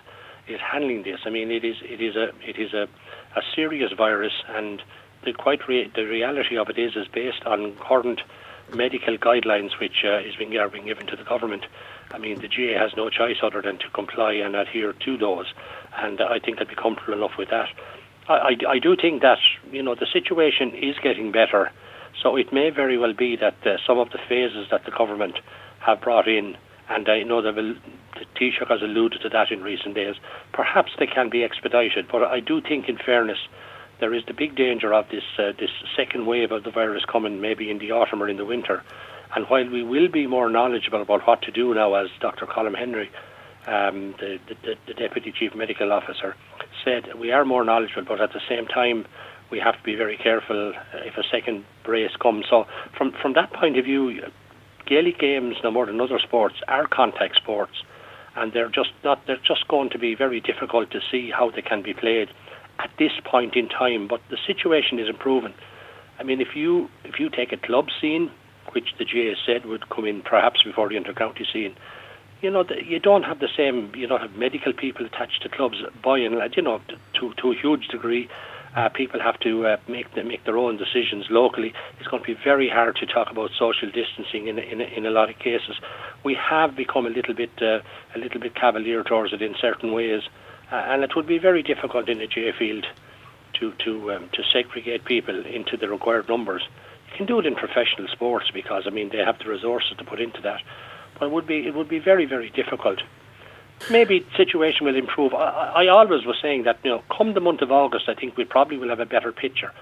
is 0.47 0.61
handling 0.61 1.03
this. 1.03 1.21
I 1.25 1.31
mean, 1.31 1.51
it 1.51 1.65
is 1.65 1.77
it 1.83 2.01
is 2.01 2.15
a 2.15 2.29
it 2.47 2.59
is 2.59 2.75
a, 2.75 2.87
a 3.37 3.43
serious 3.55 3.93
virus, 3.93 4.33
and 4.49 4.83
the 5.25 5.33
quite 5.33 5.61
the 5.67 6.05
reality 6.05 6.57
of 6.57 6.69
it 6.69 6.79
is 6.79 6.97
is 6.97 7.07
based 7.09 7.45
on 7.45 7.77
current 7.77 8.23
medical 8.73 9.17
guidelines 9.17 9.79
which 9.79 10.05
uh, 10.05 10.19
is 10.19 10.35
being, 10.37 10.57
are 10.57 10.69
being 10.69 10.87
given 10.87 11.07
to 11.07 11.17
the 11.17 11.25
government. 11.25 11.65
I 12.11 12.19
mean, 12.19 12.41
the 12.41 12.49
GAA 12.49 12.79
has 12.81 12.97
no 12.97 13.11
choice 13.11 13.37
other 13.43 13.63
than 13.63 13.79
to 13.79 13.89
comply 13.91 14.33
and 14.33 14.57
adhere 14.57 14.93
to 14.93 15.17
those, 15.17 15.47
and 15.97 16.21
I 16.21 16.39
think 16.39 16.61
I'd 16.61 16.69
be 16.69 16.75
comfortable 16.75 17.15
enough 17.15 17.37
with 17.39 17.51
that. 17.51 17.69
I, 18.29 18.35
I, 18.35 18.57
I 18.69 18.79
do 18.79 18.97
think 18.97 19.23
that 19.23 19.39
you 19.71 19.83
know 19.83 19.95
the 19.95 20.07
situation 20.13 20.73
is 20.75 20.97
getting 21.03 21.33
better, 21.33 21.71
so 22.23 22.37
it 22.37 22.53
may 22.53 22.71
very 22.71 22.99
well 22.99 23.13
be 23.13 23.37
that 23.37 23.67
uh, 23.67 23.77
some 23.87 23.99
of 23.99 24.11
the 24.11 24.19
phases 24.29 24.69
that 24.71 24.85
the 24.85 24.91
government 24.91 25.39
have 25.81 26.01
brought 26.01 26.27
in, 26.27 26.57
and 26.89 27.09
I 27.09 27.23
know 27.23 27.43
that 27.43 27.55
the 27.55 27.77
Taoiseach 28.37 28.69
has 28.69 28.83
alluded 28.83 29.21
to 29.23 29.29
that 29.31 29.51
in 29.51 29.63
recent 29.63 29.95
days, 29.95 30.17
perhaps 30.53 30.93
they 30.99 31.07
can 31.07 31.29
be 31.29 31.43
expedited. 31.43 32.07
But 32.11 32.25
I 32.25 32.41
do 32.41 32.61
think, 32.61 32.89
in 32.89 32.97
fairness, 32.97 33.39
there 34.01 34.15
is 34.15 34.25
the 34.27 34.35
big 34.35 34.57
danger 34.57 34.93
of 34.93 35.09
this 35.09 35.25
uh, 35.39 35.53
this 35.59 35.71
second 35.97 36.27
wave 36.27 36.53
of 36.53 36.65
the 36.65 36.71
virus 36.71 37.05
coming 37.05 37.41
maybe 37.41 37.71
in 37.71 37.79
the 37.79 37.93
autumn 37.93 38.23
or 38.23 38.29
in 38.29 38.37
the 38.37 38.45
winter. 38.45 38.83
And 39.35 39.47
while 39.47 39.69
we 39.69 39.83
will 39.83 40.09
be 40.09 40.27
more 40.27 40.49
knowledgeable 40.49 41.03
about 41.03 41.27
what 41.27 41.43
to 41.43 41.51
do 41.51 41.75
now, 41.75 41.95
as 41.95 42.09
Dr. 42.21 42.47
Colin 42.47 42.75
Henry, 42.75 43.11
um, 43.67 44.15
the, 44.19 44.39
the, 44.49 44.77
the 44.87 44.95
Deputy 44.95 45.33
Chief 45.37 45.55
Medical 45.55 45.93
Officer, 45.93 46.37
said, 46.85 47.15
we 47.19 47.33
are 47.33 47.45
more 47.45 47.65
knowledgeable, 47.65 48.05
but 48.07 48.21
at 48.21 48.33
the 48.33 48.41
same 48.49 48.67
time, 48.67 49.05
we 49.51 49.59
have 49.59 49.77
to 49.77 49.83
be 49.83 49.97
very 49.97 50.17
careful 50.17 50.73
if 50.95 51.17
a 51.17 51.25
second 51.31 51.65
brace 51.85 52.15
comes. 52.21 52.47
So, 52.49 52.67
from 52.97 53.13
from 53.13 53.33
that 53.35 53.53
point 53.53 53.79
of 53.79 53.85
view, 53.85 54.21
Gaelic 54.87 55.19
games, 55.19 55.57
no 55.63 55.71
more 55.71 55.87
than 55.87 56.01
other 56.01 56.19
sports, 56.19 56.57
are 56.69 56.87
contact 56.87 57.37
sports, 57.37 57.83
and 58.37 58.53
they're 58.53 58.69
just 58.69 58.91
not. 59.05 59.27
They're 59.27 59.37
just 59.47 59.67
going 59.69 59.91
to 59.91 59.99
be 59.99 60.15
very 60.15 60.41
difficult 60.41 60.91
to 60.93 61.01
see 61.11 61.31
how 61.31 61.51
they 61.51 61.63
can 61.63 61.83
be 61.83 61.95
played 61.95 62.29
at 62.79 62.91
this 62.99 63.13
point 63.25 63.57
in 63.57 63.69
time. 63.69 64.07
But 64.09 64.21
the 64.31 64.39
situation 64.47 64.99
is 64.99 65.09
improving. 65.09 65.55
I 66.19 66.23
mean, 66.23 66.41
if 66.41 66.55
you 66.55 66.89
if 67.05 67.19
you 67.19 67.29
take 67.31 67.53
a 67.53 67.57
club 67.57 67.87
scene, 68.01 68.31
which 68.73 68.95
the 68.99 69.05
GAA 69.05 69.35
said 69.45 69.67
would 69.67 69.89
come 69.89 70.07
in 70.07 70.23
perhaps 70.23 70.63
before 70.63 70.89
the 70.89 70.97
inter-county 70.97 71.47
scene, 71.53 71.75
you 72.43 72.51
know, 72.51 72.65
you 72.85 73.01
don't 73.01 73.25
have 73.25 73.41
the 73.41 73.49
same. 73.57 73.93
You 73.95 74.07
don't 74.07 74.21
have 74.21 74.37
medical 74.37 74.73
people 74.73 75.07
attached 75.07 75.43
to 75.43 75.49
clubs 75.49 75.79
by 76.05 76.19
and 76.19 76.37
large. 76.37 76.57
You 76.57 76.63
know, 76.63 76.81
to 77.21 77.33
to 77.35 77.53
a 77.53 77.55
huge 77.55 77.89
degree. 77.89 78.29
Uh, 78.77 78.91
people 78.91 79.19
have 79.19 79.41
to 79.41 79.67
uh, 79.67 79.77
make 79.89 80.15
the, 80.15 80.23
make 80.23 80.45
their 80.45 80.59
own 80.59 80.77
decisions 80.77 81.25
locally. 81.31 81.73
It's 81.99 82.09
going 82.09 82.23
to 82.23 82.27
be 82.27 82.39
very 82.45 82.69
hard 82.69 82.97
to 82.97 83.07
talk 83.07 83.31
about 83.31 83.51
social 83.59 83.91
distancing 83.91 84.49
in 84.49 84.59
in, 84.59 84.83
in 84.83 85.07
a 85.07 85.11
lot 85.11 85.31
of 85.31 85.39
cases. 85.39 85.77
We 86.25 86.35
have 86.35 86.77
become 86.77 87.07
a 87.07 87.09
little 87.09 87.33
bit 87.33 87.51
uh, 87.63 87.81
a 88.15 88.19
little 88.19 88.39
bit 88.39 88.55
cavalier 88.55 89.03
towards 89.03 89.33
it 89.33 89.41
in 89.41 89.55
certain 89.59 89.93
ways, 89.93 90.23
uh, 90.71 90.75
and 90.75 91.03
it 91.03 91.17
would 91.17 91.27
be 91.27 91.39
very 91.39 91.63
difficult 91.63 92.11
in 92.11 92.21
a 92.21 92.27
GAA 92.27 92.53
field 92.59 92.87
to 93.55 93.73
to 93.85 94.13
um, 94.13 94.29
to 94.35 94.43
segregate 94.53 95.07
people 95.07 95.47
into 95.47 95.79
the 95.79 95.89
required 95.89 96.29
numbers. 96.29 96.63
You 97.11 97.17
can 97.17 97.27
do 97.27 97.39
it 97.39 97.47
in 97.47 97.55
professional 97.55 98.09
sports 98.09 98.51
because 98.53 98.83
I 98.87 98.91
mean 98.91 99.09
they 99.09 99.25
have 99.25 99.39
the 99.39 99.49
resources 99.49 99.97
to 99.97 100.05
put 100.05 100.21
into 100.21 100.43
that, 100.43 100.61
but 101.19 101.27
it 101.27 101.33
would 101.33 101.47
be 101.47 101.67
it 101.67 101.75
would 101.75 101.89
be 101.89 101.99
very 101.99 102.27
very 102.27 102.51
difficult 102.51 103.01
maybe 103.91 104.27
situation 104.37 104.87
will 104.87 104.97
improve. 104.97 105.35
I, 105.35 105.73
I 105.77 105.87
always 105.89 106.25
was 106.25 106.37
saying 106.41 106.65
that 106.65 106.79
you 106.83 106.91
know, 106.91 107.03
come 107.17 107.35
the 107.35 107.41
month 107.41 107.63
of 107.63 107.71
August, 107.73 108.09
I 108.09 108.15
think 108.15 108.37
we 108.37 108.45
probably 108.45 108.79
will 108.79 108.89
have 108.89 109.01
a 109.01 109.07
better 109.07 109.33
picture 109.33 109.73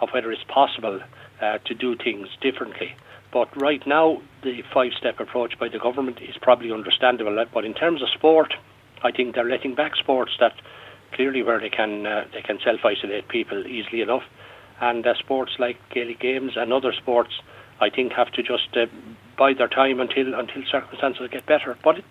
of 0.00 0.10
whether 0.10 0.30
it's 0.30 0.44
possible 0.44 1.00
uh, 1.40 1.58
to 1.64 1.74
do 1.74 1.96
things 1.96 2.28
differently. 2.40 2.94
But 3.32 3.54
right 3.60 3.84
now, 3.86 4.22
the 4.42 4.62
five-step 4.72 5.20
approach 5.20 5.58
by 5.58 5.68
the 5.68 5.78
government 5.78 6.20
is 6.22 6.36
probably 6.40 6.72
understandable. 6.72 7.44
But 7.52 7.64
in 7.64 7.74
terms 7.74 8.02
of 8.02 8.08
sport, 8.10 8.54
I 9.02 9.12
think 9.12 9.34
they're 9.34 9.48
letting 9.48 9.74
back 9.74 9.96
sports 9.96 10.32
that 10.40 10.54
clearly 11.12 11.42
where 11.42 11.60
they 11.60 11.68
can 11.68 12.06
uh, 12.06 12.24
they 12.32 12.42
can 12.42 12.58
self-isolate 12.64 13.28
people 13.28 13.66
easily 13.66 14.00
enough, 14.00 14.24
and 14.80 15.06
uh, 15.06 15.14
sports 15.18 15.52
like 15.58 15.76
Gaelic 15.90 16.20
games 16.20 16.52
and 16.56 16.72
other 16.72 16.92
sports, 16.92 17.40
I 17.80 17.90
think 17.90 18.12
have 18.12 18.30
to 18.32 18.42
just 18.42 18.76
uh, 18.76 18.86
bide 19.36 19.58
their 19.58 19.68
time 19.68 20.00
until 20.00 20.34
until 20.34 20.62
circumstances 20.70 21.28
get 21.30 21.46
better. 21.46 21.76
But 21.82 21.98
it, 21.98 22.04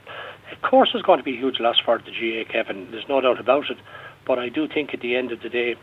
of 0.62 0.70
course, 0.70 0.90
it's 0.94 1.06
going 1.06 1.20
to 1.20 1.24
be 1.24 1.36
a 1.36 1.38
huge 1.38 1.60
loss 1.60 1.78
for 1.84 2.00
the 2.00 2.12
GAA, 2.12 2.52
Kevin. 2.52 2.90
There's 2.92 3.08
no 3.08 3.22
doubt 3.22 3.40
about 3.40 3.70
it. 3.70 3.78
But 4.26 4.40
I 4.40 4.50
do 4.50 4.68
think 4.68 4.94
at 4.94 5.02
the 5.02 5.16
end 5.16 5.32
of 5.32 5.42
the 5.42 5.50
day, 5.50 5.76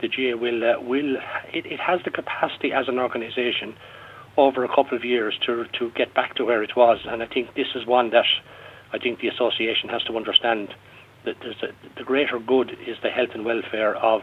the 0.00 0.08
GAA 0.08 0.36
will 0.36 0.62
uh, 0.62 0.80
will 0.80 1.16
it, 1.52 1.66
it 1.66 1.80
has 1.80 2.00
the 2.04 2.10
capacity 2.10 2.72
as 2.72 2.88
an 2.88 2.98
organisation 2.98 3.74
over 4.36 4.64
a 4.64 4.68
couple 4.68 4.96
of 4.96 5.04
years 5.04 5.38
to 5.46 5.64
to 5.78 5.90
get 5.90 6.14
back 6.14 6.34
to 6.36 6.44
where 6.44 6.62
it 6.62 6.76
was. 6.76 6.98
And 7.04 7.22
I 7.22 7.26
think 7.26 7.54
this 7.54 7.68
is 7.74 7.86
one 7.86 8.10
that 8.10 8.26
I 8.92 8.98
think 8.98 9.20
the 9.20 9.28
association 9.28 9.88
has 9.88 10.02
to 10.04 10.16
understand 10.16 10.74
that 11.24 11.36
a, 11.42 11.72
the 11.96 12.04
greater 12.04 12.38
good 12.38 12.70
is 12.86 12.96
the 13.02 13.10
health 13.10 13.30
and 13.34 13.44
welfare 13.44 13.96
of 13.96 14.22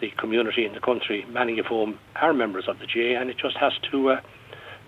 the 0.00 0.10
community 0.18 0.64
in 0.64 0.72
the 0.72 0.80
country, 0.80 1.26
many 1.28 1.58
of 1.58 1.66
whom 1.66 1.98
are 2.16 2.32
members 2.32 2.64
of 2.68 2.78
the 2.78 2.86
GAA, 2.86 3.20
and 3.20 3.30
it 3.30 3.36
just 3.36 3.56
has 3.56 3.72
to 3.90 4.10
uh, 4.10 4.20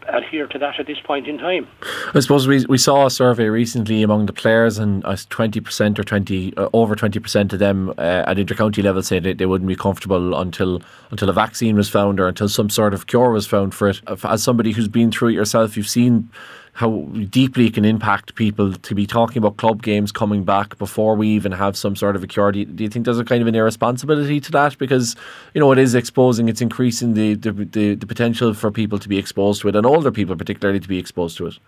adhere 0.09 0.47
to 0.49 0.59
that 0.59 0.79
at 0.79 0.87
this 0.87 0.99
point 1.01 1.27
in 1.27 1.39
time. 1.39 1.67
I 2.15 2.21
suppose 2.21 2.47
we, 2.47 2.65
we 2.67 2.79
saw 2.79 3.07
a 3.07 3.11
survey 3.11 3.49
recently 3.49 4.03
among 4.03 4.27
the 4.27 4.33
players, 4.33 4.79
and 4.79 5.05
uh, 5.05 5.17
twenty 5.29 5.61
percent 5.61 5.99
or 5.99 6.05
twenty 6.05 6.57
uh, 6.57 6.69
over 6.73 6.95
twenty 6.95 7.21
percent 7.21 7.53
of 7.53 7.59
them 7.59 7.91
uh, 7.91 8.25
at 8.27 8.37
intercounty 8.37 8.83
level 8.83 9.03
said 9.03 9.23
they, 9.23 9.33
they 9.33 9.47
wouldn't 9.47 9.69
be 9.69 9.77
comfortable 9.77 10.35
until 10.35 10.83
until 11.11 11.29
a 11.29 11.33
vaccine 11.33 11.77
was 11.77 11.89
found 11.89 12.21
or 12.21 12.29
until 12.29 12.49
some 12.49 12.71
sort 12.71 12.95
of 12.95 13.07
cure 13.07 13.31
was 13.31 13.47
found 13.47 13.75
for 13.75 13.89
it. 13.89 14.01
As 14.25 14.43
somebody 14.43 14.73
who's 14.73 14.89
been 14.89 15.11
through 15.11 15.29
it 15.29 15.35
yourself, 15.35 15.77
you've 15.77 15.89
seen 15.89 16.31
how 16.75 17.00
deeply 17.29 17.67
it 17.67 17.75
can 17.75 17.85
impact 17.85 18.35
people 18.35 18.73
to 18.73 18.95
be 18.95 19.07
talking 19.07 19.38
about 19.38 19.59
club 19.59 19.83
games 19.83 20.11
coming 20.11 20.43
back 20.43 20.79
before 20.79 21.14
we 21.14 21.29
even 21.29 21.52
have 21.52 21.76
some 21.76 21.95
sort 21.95 22.17
of 22.17 22.25
a 22.25 22.26
cure. 22.26 22.50
Do 22.50 22.61
you, 22.61 22.64
do 22.64 22.83
you 22.83 22.88
think 22.88 23.05
there's 23.05 23.19
a 23.19 23.25
kind 23.25 23.43
of 23.43 23.49
an 23.49 23.55
irresponsibility 23.55 24.41
to 24.41 24.50
that? 24.52 24.79
Because, 24.79 25.14
you 25.52 25.61
know, 25.61 25.71
it 25.71 25.79
is 25.79 25.95
exposing, 25.95 26.49
it's 26.49 26.62
increasing 26.62 27.12
the, 27.12 27.35
the, 27.35 27.52
the, 27.52 27.95
the 27.95 28.07
potential 28.07 28.55
for 28.55 28.71
people 28.71 28.99
to 28.99 29.09
be 29.09 29.19
exposed 29.19 29.61
to 29.61 29.69
it 29.69 29.76
and 29.76 29.85
older 29.85 30.11
people 30.11 30.35
particularly 30.35 30.81
to 30.81 30.88
be 30.88 30.99
exposed 30.99 31.37
to 31.37 31.47
it. 31.47 31.59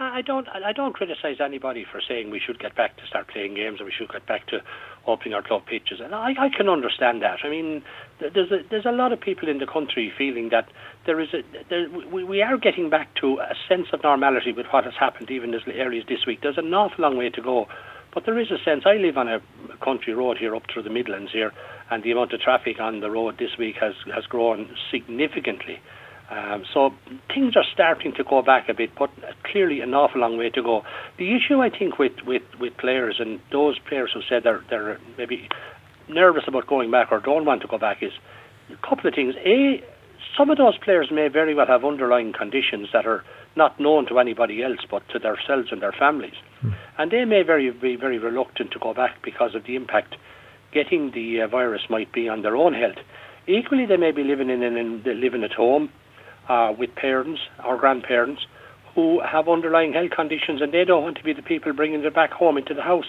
I 0.00 0.22
don't. 0.22 0.48
I 0.48 0.72
don't 0.72 0.94
criticise 0.94 1.36
anybody 1.44 1.84
for 1.84 2.00
saying 2.06 2.30
we 2.30 2.40
should 2.40 2.58
get 2.58 2.74
back 2.74 2.96
to 2.96 3.06
start 3.06 3.28
playing 3.28 3.54
games 3.54 3.80
or 3.80 3.84
we 3.84 3.92
should 3.92 4.10
get 4.10 4.26
back 4.26 4.46
to 4.46 4.60
opening 5.06 5.34
our 5.34 5.42
club 5.42 5.66
pitches, 5.66 6.00
and 6.02 6.14
I, 6.14 6.32
I 6.38 6.48
can 6.56 6.70
understand 6.70 7.20
that. 7.22 7.40
I 7.44 7.50
mean, 7.50 7.82
there's 8.18 8.50
a, 8.50 8.58
there's 8.70 8.86
a 8.86 8.92
lot 8.92 9.12
of 9.12 9.20
people 9.20 9.48
in 9.48 9.58
the 9.58 9.66
country 9.66 10.10
feeling 10.16 10.48
that 10.50 10.68
there 11.04 11.20
is 11.20 11.28
a 11.34 11.42
there, 11.68 11.86
we, 12.10 12.24
we 12.24 12.40
are 12.40 12.56
getting 12.56 12.88
back 12.88 13.14
to 13.20 13.40
a 13.40 13.54
sense 13.68 13.88
of 13.92 14.02
normality 14.02 14.52
with 14.52 14.66
what 14.70 14.84
has 14.84 14.94
happened 14.98 15.30
even 15.30 15.52
as 15.52 15.60
early 15.68 15.98
as 15.98 16.06
this 16.08 16.24
week. 16.26 16.40
There's 16.42 16.58
an 16.58 16.72
awful 16.72 17.02
long 17.02 17.18
way 17.18 17.28
to 17.28 17.42
go, 17.42 17.66
but 18.14 18.24
there 18.24 18.38
is 18.38 18.50
a 18.50 18.58
sense. 18.64 18.84
I 18.86 18.94
live 18.94 19.18
on 19.18 19.28
a 19.28 19.40
country 19.84 20.14
road 20.14 20.38
here 20.38 20.56
up 20.56 20.62
through 20.72 20.84
the 20.84 20.90
Midlands 20.90 21.30
here, 21.30 21.52
and 21.90 22.02
the 22.02 22.12
amount 22.12 22.32
of 22.32 22.40
traffic 22.40 22.80
on 22.80 23.00
the 23.00 23.10
road 23.10 23.36
this 23.38 23.58
week 23.58 23.76
has 23.80 23.94
has 24.14 24.24
grown 24.24 24.74
significantly. 24.90 25.78
Um, 26.30 26.64
so 26.72 26.90
things 27.34 27.56
are 27.56 27.64
starting 27.74 28.12
to 28.14 28.22
go 28.22 28.40
back 28.40 28.68
a 28.68 28.74
bit, 28.74 28.90
but 28.96 29.10
clearly 29.42 29.80
an 29.80 29.92
awful 29.94 30.20
long 30.20 30.38
way 30.38 30.50
to 30.50 30.62
go. 30.62 30.82
The 31.18 31.34
issue, 31.34 31.60
I 31.60 31.70
think, 31.70 31.98
with, 31.98 32.12
with, 32.24 32.42
with 32.60 32.76
players 32.76 33.16
and 33.18 33.40
those 33.50 33.78
players 33.80 34.10
who 34.14 34.20
said 34.28 34.44
they're, 34.44 34.62
they're 34.70 35.00
maybe 35.18 35.48
nervous 36.08 36.44
about 36.46 36.68
going 36.68 36.90
back 36.90 37.10
or 37.10 37.18
don't 37.18 37.44
want 37.44 37.62
to 37.62 37.68
go 37.68 37.78
back 37.78 38.02
is 38.02 38.12
a 38.70 38.86
couple 38.86 39.08
of 39.08 39.14
things. 39.14 39.34
A, 39.44 39.82
some 40.38 40.50
of 40.50 40.58
those 40.58 40.78
players 40.78 41.10
may 41.10 41.26
very 41.26 41.52
well 41.52 41.66
have 41.66 41.84
underlying 41.84 42.32
conditions 42.32 42.88
that 42.92 43.06
are 43.06 43.24
not 43.56 43.80
known 43.80 44.06
to 44.06 44.20
anybody 44.20 44.62
else 44.62 44.78
but 44.88 45.02
to 45.08 45.18
themselves 45.18 45.68
and 45.72 45.82
their 45.82 45.92
families. 45.92 46.34
Mm. 46.62 46.74
And 46.98 47.10
they 47.10 47.24
may 47.24 47.42
very 47.42 47.70
be 47.70 47.96
very 47.96 48.18
reluctant 48.18 48.70
to 48.70 48.78
go 48.78 48.94
back 48.94 49.20
because 49.24 49.56
of 49.56 49.64
the 49.64 49.74
impact 49.74 50.14
getting 50.72 51.10
the 51.10 51.40
uh, 51.40 51.48
virus 51.48 51.82
might 51.90 52.12
be 52.12 52.28
on 52.28 52.42
their 52.42 52.56
own 52.56 52.72
health. 52.74 52.98
Equally, 53.48 53.86
they 53.86 53.96
may 53.96 54.12
be 54.12 54.22
living 54.22 54.48
in, 54.48 54.62
in, 54.62 54.76
in 54.76 55.02
living 55.20 55.42
at 55.42 55.52
home 55.52 55.90
uh, 56.50 56.72
with 56.76 56.90
parents 56.96 57.40
or 57.64 57.76
grandparents 57.78 58.42
who 58.94 59.20
have 59.20 59.48
underlying 59.48 59.92
health 59.92 60.10
conditions 60.10 60.60
and 60.60 60.72
they 60.72 60.84
don't 60.84 61.04
want 61.04 61.16
to 61.16 61.22
be 61.22 61.32
the 61.32 61.46
people 61.52 61.72
bringing 61.72 62.02
them 62.02 62.12
back 62.12 62.32
home 62.32 62.58
into 62.58 62.74
the 62.74 62.82
house. 62.82 63.06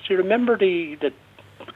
So 0.00 0.14
you 0.14 0.16
remember 0.16 0.58
the, 0.58 0.96
the 1.00 1.12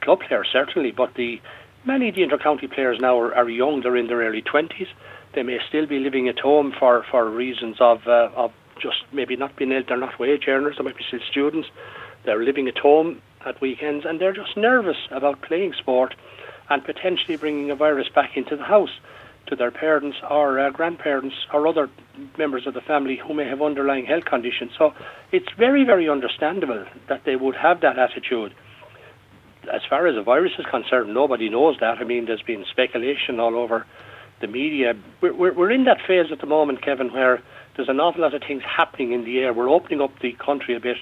club 0.05 0.19
players 0.27 0.49
certainly, 0.51 0.91
but 0.91 1.13
the 1.15 1.39
many 1.85 2.09
of 2.09 2.15
the 2.15 2.21
intercounty 2.21 2.67
players 2.71 2.97
now 2.99 3.17
are, 3.17 3.33
are 3.33 3.49
young. 3.49 3.81
They're 3.81 3.95
in 3.95 4.07
their 4.07 4.27
early 4.27 4.41
twenties. 4.41 4.87
They 5.33 5.43
may 5.43 5.57
still 5.69 5.87
be 5.87 5.99
living 5.99 6.27
at 6.27 6.39
home 6.39 6.73
for, 6.77 7.05
for 7.09 7.29
reasons 7.29 7.77
of 7.79 7.99
uh, 8.07 8.29
of 8.35 8.51
just 8.81 8.97
maybe 9.13 9.37
not 9.37 9.55
being 9.55 9.71
able. 9.71 9.85
They're 9.87 9.97
not 9.97 10.19
wage 10.19 10.45
earners. 10.49 10.75
They 10.77 10.83
might 10.83 10.97
be 10.97 11.05
still 11.07 11.25
students. 11.31 11.69
They're 12.25 12.43
living 12.43 12.67
at 12.67 12.77
home 12.77 13.21
at 13.45 13.61
weekends 13.61 14.05
and 14.05 14.19
they're 14.19 14.33
just 14.33 14.57
nervous 14.57 14.97
about 15.11 15.41
playing 15.43 15.73
sport 15.77 16.13
and 16.69 16.83
potentially 16.83 17.37
bringing 17.37 17.71
a 17.71 17.75
virus 17.75 18.09
back 18.13 18.35
into 18.35 18.57
the 18.57 18.63
house 18.63 18.95
to 19.47 19.55
their 19.55 19.71
parents 19.71 20.17
or 20.29 20.59
uh, 20.59 20.69
grandparents 20.71 21.35
or 21.53 21.67
other 21.67 21.89
members 22.37 22.65
of 22.65 22.73
the 22.73 22.81
family 22.81 23.19
who 23.25 23.33
may 23.33 23.47
have 23.47 23.61
underlying 23.61 24.05
health 24.05 24.25
conditions. 24.25 24.71
So 24.77 24.93
it's 25.31 25.47
very, 25.57 25.83
very 25.83 26.09
understandable 26.09 26.85
that 27.09 27.21
they 27.25 27.35
would 27.35 27.55
have 27.55 27.81
that 27.81 27.99
attitude. 27.99 28.53
As 29.71 29.81
far 29.89 30.07
as 30.07 30.15
the 30.15 30.23
virus 30.23 30.53
is 30.57 30.65
concerned, 30.69 31.13
nobody 31.13 31.49
knows 31.49 31.77
that. 31.79 31.97
I 31.99 32.03
mean, 32.03 32.25
there's 32.25 32.41
been 32.41 32.65
speculation 32.69 33.39
all 33.39 33.55
over 33.55 33.85
the 34.41 34.47
media. 34.47 34.93
We're, 35.21 35.33
we're, 35.33 35.53
we're 35.53 35.71
in 35.71 35.85
that 35.85 35.97
phase 36.07 36.31
at 36.31 36.39
the 36.39 36.47
moment, 36.47 36.83
Kevin, 36.83 37.11
where 37.11 37.41
there's 37.75 37.89
an 37.89 37.99
awful 37.99 38.21
lot 38.21 38.33
of 38.33 38.41
things 38.47 38.63
happening 38.63 39.11
in 39.11 39.25
the 39.25 39.39
air. 39.39 39.53
We're 39.53 39.69
opening 39.69 40.01
up 40.01 40.19
the 40.21 40.33
country 40.33 40.75
a 40.75 40.79
bit, 40.79 40.97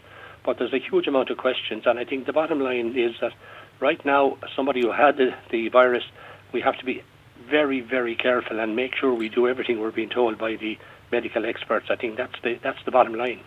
but 0.45 0.57
there's 0.59 0.73
a 0.73 0.79
huge 0.79 1.07
amount 1.07 1.29
of 1.29 1.37
questions. 1.37 1.83
And 1.85 1.99
I 1.99 2.05
think 2.05 2.25
the 2.25 2.33
bottom 2.33 2.59
line 2.59 2.97
is 2.97 3.15
that 3.21 3.31
right 3.79 4.03
now, 4.05 4.37
somebody 4.55 4.81
who 4.81 4.91
had 4.91 5.17
the, 5.17 5.31
the 5.51 5.69
virus, 5.69 6.03
we 6.53 6.61
have 6.61 6.77
to 6.79 6.85
be 6.85 7.03
very, 7.49 7.81
very 7.81 8.15
careful 8.15 8.59
and 8.59 8.75
make 8.75 8.95
sure 8.95 9.13
we 9.13 9.29
do 9.29 9.47
everything 9.47 9.79
we're 9.79 9.91
being 9.91 10.09
told 10.09 10.37
by 10.37 10.55
the 10.55 10.77
medical 11.11 11.45
experts. 11.45 11.87
I 11.89 11.95
think 11.95 12.17
that's 12.17 12.35
the 12.43 12.59
that's 12.63 12.83
the 12.85 12.91
bottom 12.91 13.13
line. 13.13 13.39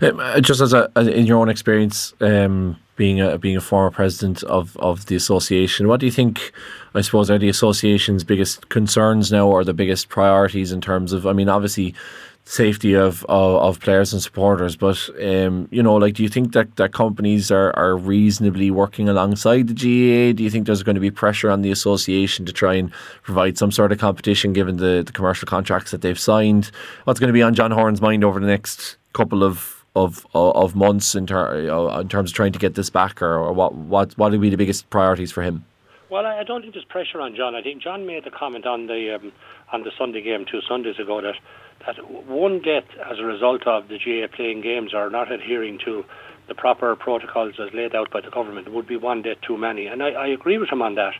Um, 0.00 0.20
uh, 0.20 0.40
just 0.40 0.60
as 0.60 0.72
a, 0.72 0.90
in 0.96 1.26
your 1.26 1.38
own 1.38 1.48
experience, 1.48 2.14
um, 2.20 2.76
being 2.96 3.20
a 3.20 3.38
being 3.38 3.56
a 3.56 3.60
former 3.60 3.90
president 3.90 4.42
of, 4.44 4.76
of 4.78 5.06
the 5.06 5.16
association, 5.16 5.88
what 5.88 6.00
do 6.00 6.06
you 6.06 6.12
think? 6.12 6.52
I 6.94 7.00
suppose 7.00 7.30
are 7.30 7.38
the 7.38 7.48
association's 7.48 8.24
biggest 8.24 8.68
concerns 8.68 9.30
now, 9.30 9.46
or 9.46 9.64
the 9.64 9.72
biggest 9.72 10.08
priorities 10.08 10.72
in 10.72 10.80
terms 10.80 11.12
of? 11.12 11.26
I 11.26 11.32
mean, 11.32 11.48
obviously 11.48 11.94
safety 12.44 12.94
of, 12.94 13.24
of, 13.28 13.54
of 13.56 13.80
players 13.80 14.12
and 14.12 14.22
supporters. 14.22 14.76
But 14.76 15.08
um, 15.22 15.68
you 15.70 15.82
know, 15.82 15.94
like, 15.96 16.14
do 16.14 16.22
you 16.22 16.28
think 16.28 16.52
that, 16.52 16.76
that 16.76 16.92
companies 16.92 17.50
are, 17.50 17.74
are 17.76 17.96
reasonably 17.96 18.70
working 18.70 19.08
alongside 19.08 19.68
the 19.68 19.74
GAA? 19.74 20.36
Do 20.36 20.42
you 20.42 20.50
think 20.50 20.66
there's 20.66 20.82
going 20.82 20.96
to 20.96 21.00
be 21.00 21.10
pressure 21.10 21.50
on 21.50 21.62
the 21.62 21.70
association 21.70 22.44
to 22.46 22.52
try 22.52 22.74
and 22.74 22.92
provide 23.22 23.58
some 23.58 23.70
sort 23.70 23.92
of 23.92 23.98
competition 23.98 24.52
given 24.52 24.76
the, 24.76 25.02
the 25.04 25.12
commercial 25.12 25.46
contracts 25.46 25.90
that 25.92 26.02
they've 26.02 26.18
signed? 26.18 26.70
What's 27.04 27.20
going 27.20 27.28
to 27.28 27.34
be 27.34 27.42
on 27.42 27.54
John 27.54 27.70
Horan's 27.70 28.00
mind 28.00 28.24
over 28.24 28.40
the 28.40 28.46
next 28.46 28.96
couple 29.12 29.44
of 29.44 29.84
of 29.94 30.26
of 30.34 30.74
months 30.74 31.14
in, 31.14 31.26
ter- 31.26 32.00
in 32.00 32.08
terms 32.08 32.30
of 32.30 32.34
trying 32.34 32.52
to 32.52 32.58
get 32.58 32.74
this 32.74 32.88
back, 32.90 33.20
or, 33.20 33.38
or 33.38 33.52
what 33.52 33.74
what 33.74 34.16
what 34.16 34.32
would 34.32 34.40
be 34.40 34.50
the 34.50 34.56
biggest 34.56 34.88
priorities 34.90 35.30
for 35.30 35.42
him? 35.42 35.64
Well, 36.08 36.26
I 36.26 36.44
don't 36.44 36.60
think 36.60 36.74
there's 36.74 36.84
pressure 36.84 37.22
on 37.22 37.34
John. 37.34 37.54
I 37.54 37.62
think 37.62 37.82
John 37.82 38.06
made 38.06 38.24
the 38.24 38.30
comment 38.30 38.66
on 38.66 38.86
the 38.86 39.14
um, 39.14 39.32
on 39.72 39.82
the 39.82 39.90
Sunday 39.98 40.22
game 40.22 40.44
two 40.50 40.60
Sundays 40.68 40.98
ago 40.98 41.20
that 41.22 41.34
that 41.86 41.96
one 42.28 42.60
death 42.60 42.84
as 43.10 43.18
a 43.18 43.24
result 43.24 43.66
of 43.66 43.88
the 43.88 43.98
GAA 43.98 44.34
playing 44.34 44.60
games 44.60 44.92
or 44.94 45.10
not 45.10 45.30
adhering 45.30 45.78
to 45.84 46.04
the 46.48 46.54
proper 46.54 46.94
protocols 46.96 47.54
as 47.60 47.72
laid 47.72 47.94
out 47.94 48.10
by 48.10 48.20
the 48.20 48.30
government 48.30 48.72
would 48.72 48.86
be 48.86 48.96
one 48.96 49.22
death 49.22 49.38
too 49.46 49.56
many. 49.56 49.86
And 49.86 50.02
I, 50.02 50.10
I 50.10 50.26
agree 50.26 50.58
with 50.58 50.70
him 50.70 50.82
on 50.82 50.94
that. 50.96 51.14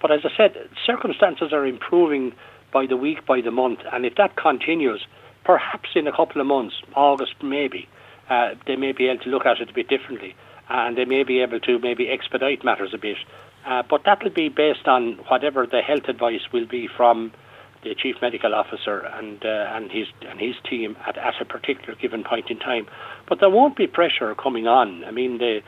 But 0.00 0.10
as 0.10 0.20
I 0.24 0.30
said, 0.36 0.56
circumstances 0.84 1.52
are 1.52 1.66
improving 1.66 2.32
by 2.72 2.86
the 2.86 2.96
week, 2.96 3.24
by 3.26 3.40
the 3.40 3.50
month, 3.50 3.80
and 3.92 4.04
if 4.04 4.16
that 4.16 4.36
continues, 4.36 5.06
perhaps 5.44 5.90
in 5.94 6.06
a 6.06 6.12
couple 6.12 6.40
of 6.40 6.46
months, 6.46 6.74
August 6.96 7.34
maybe, 7.42 7.88
uh, 8.28 8.54
they 8.66 8.76
may 8.76 8.92
be 8.92 9.06
able 9.08 9.22
to 9.22 9.30
look 9.30 9.46
at 9.46 9.60
it 9.60 9.70
a 9.70 9.72
bit 9.72 9.88
differently, 9.88 10.34
and 10.68 10.98
they 10.98 11.04
may 11.04 11.22
be 11.22 11.40
able 11.40 11.60
to 11.60 11.78
maybe 11.78 12.08
expedite 12.08 12.64
matters 12.64 12.92
a 12.92 12.98
bit. 12.98 13.16
Uh, 13.64 13.82
but 13.88 14.02
that 14.04 14.22
will 14.22 14.30
be 14.30 14.48
based 14.48 14.86
on 14.86 15.14
whatever 15.28 15.66
the 15.66 15.80
health 15.80 16.08
advice 16.08 16.40
will 16.52 16.66
be 16.66 16.88
from 16.96 17.32
the 17.84 17.94
chief 17.94 18.16
medical 18.20 18.54
officer 18.54 18.98
and 18.98 19.44
uh, 19.44 19.76
and 19.76 19.90
his 19.92 20.06
and 20.28 20.40
his 20.40 20.54
team 20.68 20.96
at, 21.06 21.16
at 21.16 21.34
a 21.40 21.44
particular 21.44 21.94
given 21.94 22.24
point 22.24 22.50
in 22.50 22.58
time. 22.58 22.86
But 23.28 23.40
there 23.40 23.50
won't 23.50 23.76
be 23.76 23.86
pressure 23.86 24.34
coming 24.34 24.66
on. 24.66 25.04
I 25.04 25.10
mean, 25.10 25.38
the 25.38 25.60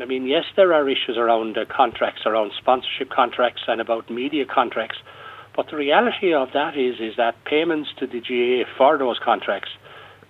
I 0.00 0.04
mean, 0.04 0.26
yes, 0.26 0.44
there 0.56 0.74
are 0.74 0.88
issues 0.88 1.16
around 1.16 1.56
uh, 1.56 1.64
contracts, 1.74 2.22
around 2.26 2.52
sponsorship 2.58 3.10
contracts, 3.10 3.62
and 3.66 3.80
about 3.80 4.10
media 4.10 4.44
contracts. 4.44 4.98
But 5.56 5.66
the 5.70 5.76
reality 5.76 6.32
of 6.34 6.48
that 6.54 6.76
is 6.76 7.00
is 7.00 7.16
that 7.16 7.44
payments 7.44 7.90
to 7.98 8.06
the 8.06 8.20
GAA 8.20 8.68
for 8.76 8.98
those 8.98 9.18
contracts, 9.24 9.70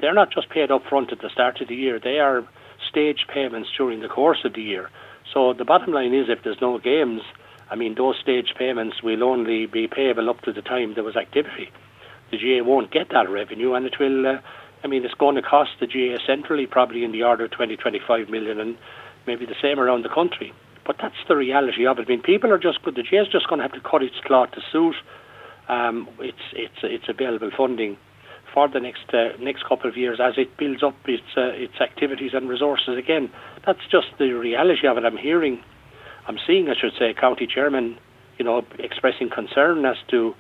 they're 0.01 0.15
not 0.15 0.31
just 0.31 0.51
paid 0.51 0.71
up 0.71 0.83
front 0.89 1.13
at 1.13 1.21
the 1.21 1.31
start 1.31 1.61
of 1.61 1.69
the 1.69 1.75
year. 1.75 1.99
They 2.03 2.19
are 2.19 2.47
staged 2.89 3.27
payments 3.33 3.69
during 3.77 4.01
the 4.01 4.09
course 4.09 4.39
of 4.45 4.55
the 4.55 4.63
year. 4.63 4.91
So 5.33 5.53
the 5.53 5.65
bottom 5.65 5.93
line 5.93 6.15
is, 6.15 6.27
if 6.29 6.43
there's 6.43 6.61
no 6.61 6.79
games, 6.79 7.21
I 7.71 7.75
mean, 7.75 7.95
those 7.97 8.17
stage 8.21 8.55
payments 8.59 9.03
will 9.03 9.23
only 9.23 9.67
be 9.67 9.87
payable 9.89 10.31
up 10.31 10.41
to 10.43 10.53
the 10.53 10.63
time 10.63 10.95
there 10.95 11.05
was 11.05 11.17
activity. 11.17 11.71
The 12.31 12.39
GAA 12.39 12.65
won't 12.65 12.91
get 12.91 13.09
that 13.11 13.29
revenue, 13.29 13.75
and 13.75 13.87
it 13.87 13.99
will. 13.99 14.27
Uh, 14.27 14.41
I 14.85 14.87
mean, 14.87 15.05
it's 15.05 15.15
going 15.15 15.35
to 15.35 15.43
cost 15.43 15.71
the 15.81 15.87
GAA 15.87 16.25
centrally 16.25 16.67
probably 16.67 17.03
in 17.03 17.13
the 17.13 17.25
order 17.25 17.47
of 17.47 17.51
20, 17.51 17.77
25 17.77 18.29
million, 18.29 18.61
and 18.61 18.77
maybe 19.27 19.45
the 19.45 19.57
same 19.61 19.81
around 19.81 20.05
the 20.05 20.09
country. 20.09 20.53
But 20.87 20.97
that's 21.03 21.17
the 21.27 21.37
reality 21.37 21.85
of 21.87 21.99
it. 21.99 22.07
I 22.07 22.09
mean, 22.09 22.23
people 22.23 22.53
are 22.53 22.59
just, 22.59 22.79
the 22.85 22.93
GAA 22.93 23.23
is 23.23 23.29
just 23.29 23.49
going 23.49 23.59
to 23.59 23.65
have 23.65 23.73
to 23.73 23.81
cut 23.81 24.03
its 24.03 24.15
cloth 24.25 24.53
to 24.53 24.61
suit 24.73 24.95
um, 25.69 26.09
its 26.19 26.39
its 26.53 26.75
its 26.83 27.05
available 27.09 27.51
funding 27.57 27.97
for 28.53 28.69
the 28.69 28.81
next 28.81 29.13
uh, 29.13 29.37
next 29.39 29.65
couple 29.67 29.89
of 29.89 29.97
years 29.97 30.19
as 30.21 30.35
it 30.37 30.57
builds 30.57 30.83
up 30.83 30.97
its 31.07 31.37
uh, 31.37 31.53
its 31.53 31.81
activities 31.81 32.33
and 32.35 32.49
resources 32.49 32.97
again. 32.97 33.31
That's 33.67 33.87
just 33.91 34.09
the 34.19 34.33
reality 34.33 34.87
of 34.87 34.97
it. 34.97 35.05
I'm 35.05 35.17
hearing 35.17 35.63
I'm 36.29 36.39
seeing, 36.47 36.69
I 36.69 36.75
should 36.81 36.93
say, 36.99 37.15
county 37.15 37.47
chairman, 37.47 37.99
you 38.39 38.45
know, 38.45 38.65
expressing 38.79 39.31
concern 39.31 39.85
as 39.85 39.97
to 40.11 40.35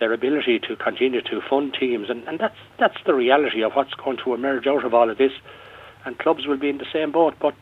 their 0.00 0.12
ability 0.12 0.60
to 0.68 0.76
continue 0.76 1.22
to 1.22 1.40
fund 1.48 1.76
teams, 1.78 2.10
and, 2.10 2.26
and 2.28 2.38
that's 2.38 2.56
that's 2.78 2.98
the 3.06 3.14
reality 3.14 3.62
of 3.62 3.72
what's 3.72 3.94
going 3.94 4.18
to 4.24 4.34
emerge 4.34 4.66
out 4.66 4.84
of 4.84 4.94
all 4.94 5.10
of 5.10 5.18
this. 5.18 5.32
And 6.04 6.18
clubs 6.18 6.46
will 6.46 6.58
be 6.58 6.68
in 6.68 6.78
the 6.78 6.86
same 6.92 7.10
boat, 7.12 7.34
but 7.40 7.54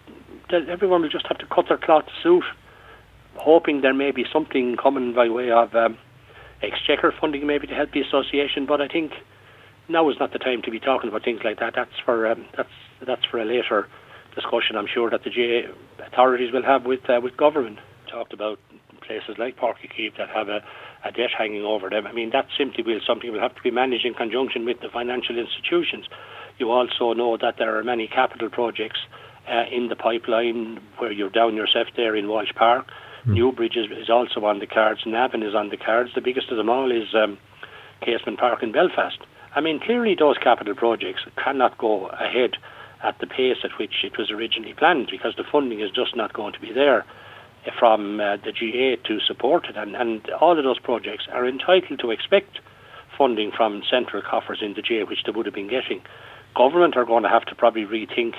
everyone 0.50 1.02
will 1.02 1.09
just 1.09 1.26
have 1.26 1.38
to 1.38 1.47
cut 1.47 1.66
their 1.68 1.78
cloth 1.78 2.06
to 2.06 2.12
suit 2.23 2.45
hoping 3.38 3.80
there 3.80 3.95
may 3.95 4.11
be 4.11 4.25
something 4.33 4.76
coming 4.76 5.14
by 5.14 5.28
way 5.28 5.50
of 5.50 5.75
um, 5.75 5.99
exchequer 6.62 7.12
funding, 7.21 7.47
maybe 7.47 7.66
to 7.66 7.75
help 7.75 7.92
the 7.92 8.00
association. 8.00 8.66
But 8.66 8.80
I 8.80 8.88
think 8.88 9.12
now 9.88 10.09
is 10.11 10.16
not 10.18 10.33
the 10.33 10.38
time 10.38 10.62
to 10.62 10.71
be 10.71 10.80
talking 10.80 11.09
about 11.09 11.25
things 11.25 11.40
like 11.45 11.61
that. 11.61 11.75
That's 11.76 11.99
for 12.04 12.26
um, 12.26 12.47
that's 12.56 12.68
that's 13.06 13.25
for 13.30 13.38
a 13.38 13.45
later 13.45 13.88
discussion. 14.37 14.76
I'm 14.76 14.87
sure 14.87 15.11
that 15.11 15.25
the 15.25 15.31
GAA 15.31 15.73
authorities 16.07 16.52
will 16.52 16.62
have 16.62 16.85
with 16.85 17.09
uh, 17.11 17.21
with 17.21 17.37
government. 17.37 17.78
Talked 18.09 18.33
about 18.33 18.61
places 19.07 19.37
like 19.38 19.57
Uí 19.59 20.16
that 20.19 20.28
have 20.28 20.49
a, 20.49 20.61
a 21.05 21.11
debt 21.11 21.31
hanging 21.37 21.64
over 21.64 21.90
them. 21.90 22.07
I 22.07 22.12
mean, 22.12 22.31
that 22.31 22.47
simply 22.57 22.85
will 22.85 23.00
something 23.07 23.33
will 23.33 23.40
have 23.40 23.55
to 23.55 23.62
be 23.62 23.71
managed 23.71 24.05
in 24.05 24.14
conjunction 24.14 24.64
with 24.64 24.81
the 24.81 24.88
financial 24.88 25.38
institutions. 25.38 26.07
You 26.59 26.71
also 26.71 27.12
know 27.12 27.37
that 27.37 27.55
there 27.59 27.76
are 27.76 27.85
many 27.85 28.07
capital 28.07 28.49
projects 28.49 29.00
uh, 29.49 29.64
in 29.71 29.88
the 29.88 29.97
pipeline 29.97 30.81
where 30.99 31.12
you're 31.12 31.31
down 31.31 31.55
yourself 31.55 31.88
there 31.97 32.16
in 32.16 32.28
Walsh 32.28 32.52
Park. 32.55 32.87
Mm. 33.26 33.35
Newbridge 33.35 33.76
is, 33.76 33.87
is, 33.90 34.11
also 34.11 34.45
on 34.45 34.59
the 34.59 34.66
cards. 34.66 35.00
Navan 35.07 35.43
is 35.43 35.55
on 35.55 35.69
the 35.71 35.76
cards. 35.76 36.11
The 36.14 36.21
biggest 36.21 36.50
of 36.50 36.57
them 36.57 36.69
all 36.69 36.90
is 36.90 37.14
um, 37.14 37.38
Casement 38.00 38.38
Park 38.38 38.62
in 38.62 38.73
Belfast. 38.73 39.19
I 39.55 39.61
mean, 39.61 39.81
clearly 39.81 40.14
those 40.19 40.37
capital 40.38 40.75
projects 40.75 41.23
cannot 41.43 41.78
go 41.78 42.07
ahead 42.09 42.57
at 43.03 43.19
the 43.19 43.26
pace 43.26 43.59
at 43.65 43.79
which 43.79 44.05
it 44.05 44.19
was 44.19 44.31
originally 44.31 44.75
planned 44.75 45.09
because 45.11 45.35
the 45.37 45.45
funding 45.50 45.81
is 45.81 45.91
just 45.91 46.17
not 46.17 46.33
going 46.33 46.53
to 46.53 46.61
be 46.61 46.73
there 46.73 47.05
from 47.79 48.21
uh, 48.21 48.37
the 48.37 48.53
GAA 48.53 49.03
to 49.09 49.21
support 49.21 49.67
it. 49.67 49.76
And, 49.76 49.97
and 49.97 50.29
all 50.41 50.57
of 50.57 50.65
those 50.65 50.79
projects 50.79 51.25
are 51.33 51.47
entitled 51.47 52.00
to 52.00 52.11
expect 52.11 52.61
funding 53.17 53.50
from 53.50 53.83
central 53.91 54.23
coffers 54.23 54.59
in 54.62 54.75
the 54.75 54.83
GAA, 54.83 55.09
which 55.09 55.25
they 55.25 55.33
would 55.33 55.47
have 55.47 55.55
been 55.55 55.69
getting. 55.69 56.03
Government 56.55 56.97
are 56.97 57.05
going 57.05 57.23
to 57.23 57.29
have 57.29 57.45
to 57.47 57.55
probably 57.55 57.85
rethink 57.85 58.35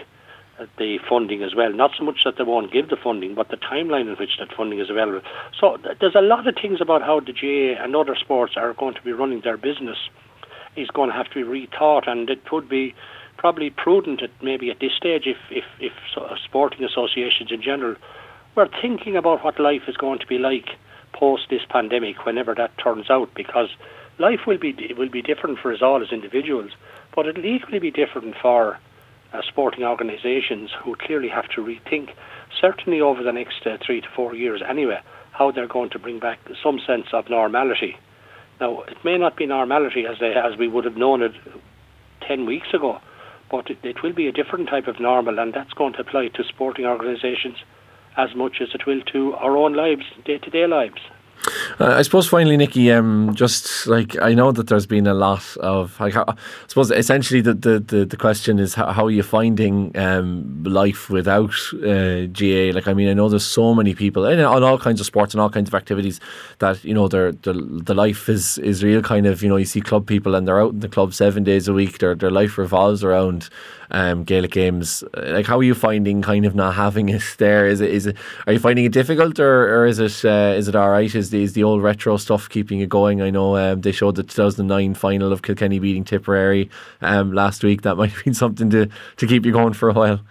the 0.78 0.98
funding 1.08 1.44
as 1.44 1.54
well. 1.56 1.72
Not 1.72 1.92
so 1.98 2.04
much 2.04 2.18
that 2.26 2.36
they 2.38 2.44
won't 2.44 2.72
give 2.72 2.90
the 2.90 2.98
funding, 3.02 3.36
but 3.36 3.50
the 3.50 3.58
timeline 3.58 4.10
in 4.10 4.16
which 4.16 4.38
that 4.40 4.56
funding 4.56 4.80
is 4.80 4.90
available. 4.90 5.22
So 5.60 5.78
th- 5.78 5.98
there's 6.00 6.16
a 6.16 6.22
lot 6.22 6.48
of 6.48 6.56
things 6.60 6.82
about 6.82 7.02
how 7.02 7.20
the 7.20 7.34
GAA 7.34 7.82
and 7.84 7.96
other 7.96 8.16
sports 8.20 8.54
are 8.56 8.74
going 8.74 8.96
to 8.96 9.02
be 9.02 9.12
running 9.12 9.42
their 9.44 9.58
business 9.58 9.98
is 10.76 10.90
going 10.90 11.10
to 11.10 11.16
have 11.16 11.30
to 11.32 11.36
be 11.36 11.44
rethought, 11.44 12.08
and 12.08 12.30
it 12.30 12.42
would 12.52 12.70
be 12.70 12.96
probably 13.38 13.70
prudent 13.70 14.22
at 14.22 14.32
maybe 14.42 14.70
at 14.70 14.80
this 14.80 14.94
stage 14.98 15.24
if 15.26 15.38
if, 15.50 15.66
if 15.80 15.94
sporting 16.44 16.84
associations 16.84 17.52
in 17.52 17.62
general 17.62 17.96
were 18.56 18.70
thinking 18.82 19.16
about 19.16 19.44
what 19.44 19.60
life 19.60 19.84
is 19.88 19.96
going 19.98 20.20
to 20.20 20.28
be 20.28 20.38
like 20.38 20.70
post 21.14 21.44
this 21.50 21.62
pandemic, 21.70 22.26
whenever 22.26 22.54
that 22.56 22.78
turns 22.78 23.10
out, 23.10 23.30
because 23.36 23.70
life 24.20 24.42
will 24.46 24.58
be 24.58 24.76
will 24.98 25.10
be 25.10 25.22
different 25.22 25.60
for 25.60 25.74
us 25.74 25.82
all 25.82 26.02
as 26.02 26.12
individuals, 26.12 26.72
but 27.16 27.28
it'll 27.28 27.46
equally 27.46 27.80
be 27.80 27.92
different 27.92 28.36
for 28.42 28.80
uh, 29.34 29.42
sporting 29.48 29.84
organisations 29.84 30.72
who 30.84 30.96
clearly 30.96 31.30
have 31.30 31.48
to 31.50 31.62
rethink, 31.62 32.10
certainly 32.60 33.02
over 33.02 33.24
the 33.24 33.32
next 33.32 33.66
uh, 33.66 33.78
three 33.86 34.02
to 34.02 34.08
four 34.16 34.36
years 34.36 34.62
anyway, 34.68 35.00
how 35.32 35.52
they're 35.52 35.68
going 35.68 35.90
to 35.90 36.00
bring 36.00 36.20
back 36.20 36.40
some 36.64 36.80
sense 36.86 37.08
of 37.14 37.30
normality. 37.30 37.98
Now, 38.60 38.82
it 38.84 38.98
may 39.04 39.18
not 39.18 39.36
be 39.36 39.46
normality 39.46 40.06
as 40.08 40.18
they, 40.20 40.34
as 40.34 40.58
we 40.58 40.68
would 40.68 40.86
have 40.86 40.98
known 40.98 41.22
it 41.22 41.34
ten 42.28 42.46
weeks 42.46 42.74
ago, 42.74 43.00
but 43.50 43.70
it, 43.70 43.78
it 43.84 44.04
will 44.04 44.14
be 44.14 44.28
a 44.28 44.32
different 44.32 44.70
type 44.70 44.88
of 44.88 45.00
normal, 45.00 45.40
and 45.40 45.54
that's 45.54 45.74
going 45.74 45.94
to 45.94 46.02
apply 46.02 46.30
to 46.30 46.44
sporting 46.44 46.86
organisations 46.86 47.58
as 48.18 48.36
much 48.36 48.58
as 48.62 48.70
it 48.74 48.86
will 48.86 49.02
to 49.14 49.34
our 49.36 49.56
own 49.56 49.74
lives, 49.74 50.04
day 50.26 50.38
to 50.40 50.50
day 50.50 50.68
lives. 50.68 51.02
Uh, 51.80 51.94
I 51.96 52.02
suppose 52.02 52.28
finally, 52.28 52.58
Nickey, 52.58 52.92
um, 52.92 53.34
just 53.34 53.88
like 53.88 54.20
I 54.22 54.34
know 54.34 54.52
that 54.52 54.68
there's 54.68 54.86
been 54.86 55.08
a 55.08 55.14
lot 55.14 55.56
of, 55.58 56.00
like, 56.00 56.16
I 56.16 56.36
suppose 56.68 56.92
essentially 56.92 57.42
the, 57.42 57.54
the, 57.54 57.80
the, 57.80 58.06
the 58.06 58.18
question 58.18 58.60
is 58.60 58.74
how, 58.74 58.92
how, 58.92 59.06
are 59.06 59.12
you 59.12 59.24
finding 59.24 59.98
um, 59.98 60.64
life 60.64 61.10
without 61.10 61.54
uh, 61.76 62.26
GAA? 62.28 62.74
Like, 62.74 62.88
I 62.88 62.94
mean, 62.94 63.08
I 63.08 63.14
know 63.14 63.30
there's 63.30 63.46
so 63.46 63.74
many 63.74 63.94
people 63.94 64.26
in, 64.26 64.40
on 64.40 64.64
all 64.64 64.78
kinds 64.78 65.00
of 65.00 65.06
sports 65.06 65.34
and 65.34 65.42
all 65.42 65.50
kinds 65.50 65.70
of 65.70 65.76
activities 65.76 66.20
that, 66.60 66.84
you 66.84 66.94
know, 66.94 67.08
their, 67.08 67.32
the 67.32 67.94
life 67.94 68.28
is, 68.28 68.58
is 68.60 68.84
real 68.84 69.02
kind 69.02 69.26
of, 69.26 69.42
you 69.42 69.50
know, 69.50 69.58
you 69.58 69.66
see 69.66 69.82
club 69.82 70.08
people 70.08 70.36
and 70.36 70.48
they're 70.48 70.62
out 70.62 70.74
in 70.74 70.80
the 70.80 70.90
club 70.90 71.14
seven 71.14 71.44
days 71.44 71.68
a 71.68 71.74
week, 71.74 72.00
their, 72.00 72.16
their 72.16 72.32
life 72.32 72.58
revolves 72.58 73.04
around 73.04 73.50
um, 73.92 74.24
Gaelic 74.24 74.52
games. 74.52 75.04
Like, 75.16 75.46
how 75.46 75.60
are 75.60 75.64
you 75.64 75.74
finding 75.74 76.22
kind 76.22 76.46
of 76.46 76.56
not 76.56 76.76
having 76.76 77.10
it 77.10 77.24
there? 77.38 77.68
Is 77.68 77.82
it 77.82 77.92
is 77.92 78.08
it? 78.08 78.18
Are 78.46 78.54
you 78.54 78.60
finding 78.60 78.86
it 78.86 78.92
difficult, 78.92 79.40
or, 79.40 79.82
or 79.82 79.86
is 79.86 80.00
it 80.00 80.26
uh, 80.26 80.54
is 80.56 80.68
it 80.68 80.76
all 80.76 80.90
right? 80.90 81.14
Is 81.14 81.30
the, 81.30 81.44
is 81.44 81.54
the 81.54 81.64
old 81.64 81.82
retro 81.82 82.18
stuff 82.18 82.50
keeping 82.50 82.80
it 82.80 82.90
going? 82.90 83.22
I 83.22 83.30
know 83.30 83.56
um, 83.58 83.82
they 83.82 83.92
showed 83.92 84.16
the 84.16 84.24
2009 84.24 84.94
final 84.94 85.32
of 85.32 85.42
Kilkenny 85.42 85.80
beating 85.80 86.04
Tipperary 86.04 86.70
um, 87.02 87.34
last 87.34 87.64
week. 87.64 87.82
That 87.84 87.96
might 87.98 88.12
have 88.12 88.24
been 88.24 88.34
something 88.34 88.70
to 88.72 88.88
to 89.18 89.28
keep 89.28 89.46
you 89.46 89.52
going 89.52 89.74
for 89.74 89.90
a 89.90 89.94
while. 89.94 90.22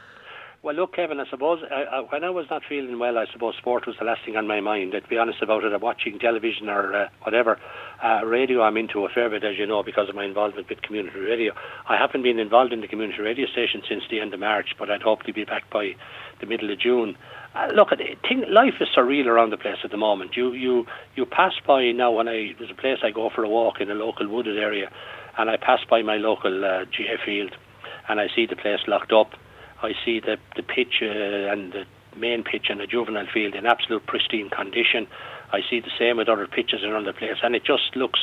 Well, 0.66 0.75
look, 0.75 0.97
Kevin, 0.97 1.21
I 1.21 1.31
suppose 1.31 1.61
I, 1.71 1.83
I, 1.85 2.01
when 2.01 2.25
I 2.25 2.31
was 2.31 2.47
not 2.51 2.62
feeling 2.69 2.99
well, 2.99 3.19
I 3.19 3.27
suppose 3.33 3.55
sport 3.57 3.87
was 3.87 3.95
the 4.01 4.05
last 4.05 4.25
thing 4.25 4.37
on 4.37 4.49
my 4.49 4.61
mind. 4.61 4.90
To 4.92 5.01
be 5.09 5.16
honest 5.16 5.40
about 5.40 5.62
it, 5.62 5.73
I'm 5.73 5.81
watching 5.81 6.19
television 6.19 6.69
or 6.69 6.92
uh, 6.92 7.09
whatever. 7.23 7.61
Uh, 8.03 8.25
radio, 8.27 8.63
I'm 8.63 8.77
into 8.77 9.05
a 9.07 9.09
fair 9.09 9.31
bit, 9.31 9.43
as 9.43 9.57
you 9.59 9.67
know, 9.67 9.83
because 9.83 10.09
of 10.09 10.15
my 10.15 10.25
involvement 10.25 10.69
with 10.69 10.83
community 10.83 11.19
radio. 11.19 11.55
I 11.89 11.97
haven't 11.97 12.23
been 12.23 12.39
involved 12.39 12.73
in 12.73 12.83
the 12.83 12.89
community 12.89 13.23
radio 13.23 13.47
station 13.47 13.83
since 13.89 14.03
the 14.11 14.21
end 14.21 14.35
of 14.35 14.41
March, 14.41 14.75
but 14.79 14.91
I'd 14.91 15.03
hope 15.03 15.23
to 15.23 15.33
be 15.33 15.45
back 15.45 15.71
by 15.71 15.97
the 16.41 16.47
middle 16.47 16.71
of 16.71 16.79
June. 16.79 17.17
Uh, 17.55 17.69
look, 17.75 17.89
think, 17.89 18.45
life 18.51 18.75
is 18.81 18.89
surreal 18.95 19.27
around 19.27 19.51
the 19.51 19.57
place 19.57 19.79
at 19.83 19.91
the 19.91 19.97
moment. 19.97 20.37
You 20.37 20.53
you 20.53 20.85
you 21.15 21.25
pass 21.25 21.55
by 21.67 21.91
now 21.93 22.13
when 22.13 22.29
I 22.29 22.53
there's 22.59 22.71
a 22.71 22.75
place 22.75 22.99
I 23.03 23.11
go 23.11 23.31
for 23.35 23.45
a 23.45 23.49
walk 23.49 23.81
in 23.81 23.91
a 23.91 23.95
local 23.95 24.29
wooded 24.29 24.59
area, 24.59 24.91
and 25.39 25.49
I 25.49 25.57
pass 25.57 25.81
by 25.89 26.03
my 26.03 26.17
local 26.17 26.65
uh, 26.65 26.85
GAA 26.85 27.25
field, 27.25 27.57
and 28.09 28.21
I 28.21 28.27
see 28.35 28.45
the 28.45 28.57
place 28.57 28.81
locked 28.87 29.13
up 29.13 29.37
I 29.83 29.93
see 30.05 30.21
the 30.21 30.37
the 30.57 30.63
pitch 30.63 31.03
uh, 31.03 31.53
and 31.53 31.73
the 31.73 31.85
main 32.17 32.43
pitch 32.43 32.67
and 32.71 32.81
the 32.81 32.87
juvenile 32.87 33.27
field 33.33 33.55
in 33.55 33.67
absolute 33.67 34.07
pristine 34.07 34.49
condition. 34.49 35.07
I 35.57 35.61
see 35.71 35.81
the 35.81 35.90
same 35.99 36.19
with 36.19 36.29
other 36.29 36.47
pitches 36.47 36.85
around 36.85 37.07
the 37.07 37.14
place, 37.14 37.38
and 37.42 37.55
it 37.55 37.64
just 37.64 37.97
looks 37.97 38.21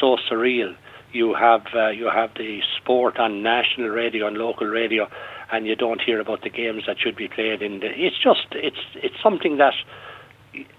so 0.00 0.16
surreal. 0.30 0.76
You 1.12 1.34
have 1.34 1.62
uh, 1.74 1.88
you 1.88 2.10
have 2.10 2.34
the 2.34 2.60
sport 2.76 3.18
on 3.18 3.42
national 3.42 3.88
radio 3.88 4.26
and 4.26 4.36
local 4.36 4.66
radio, 4.66 5.08
and 5.50 5.66
you 5.66 5.76
don't 5.76 6.00
hear 6.00 6.20
about 6.20 6.42
the 6.42 6.50
games 6.50 6.82
that 6.86 6.96
should 6.98 7.16
be 7.16 7.28
played 7.28 7.62
in. 7.62 7.80
The, 7.80 7.86
it's 7.86 8.20
just 8.22 8.48
it's 8.52 8.84
it's 8.96 9.14
something 9.22 9.56
that 9.58 9.74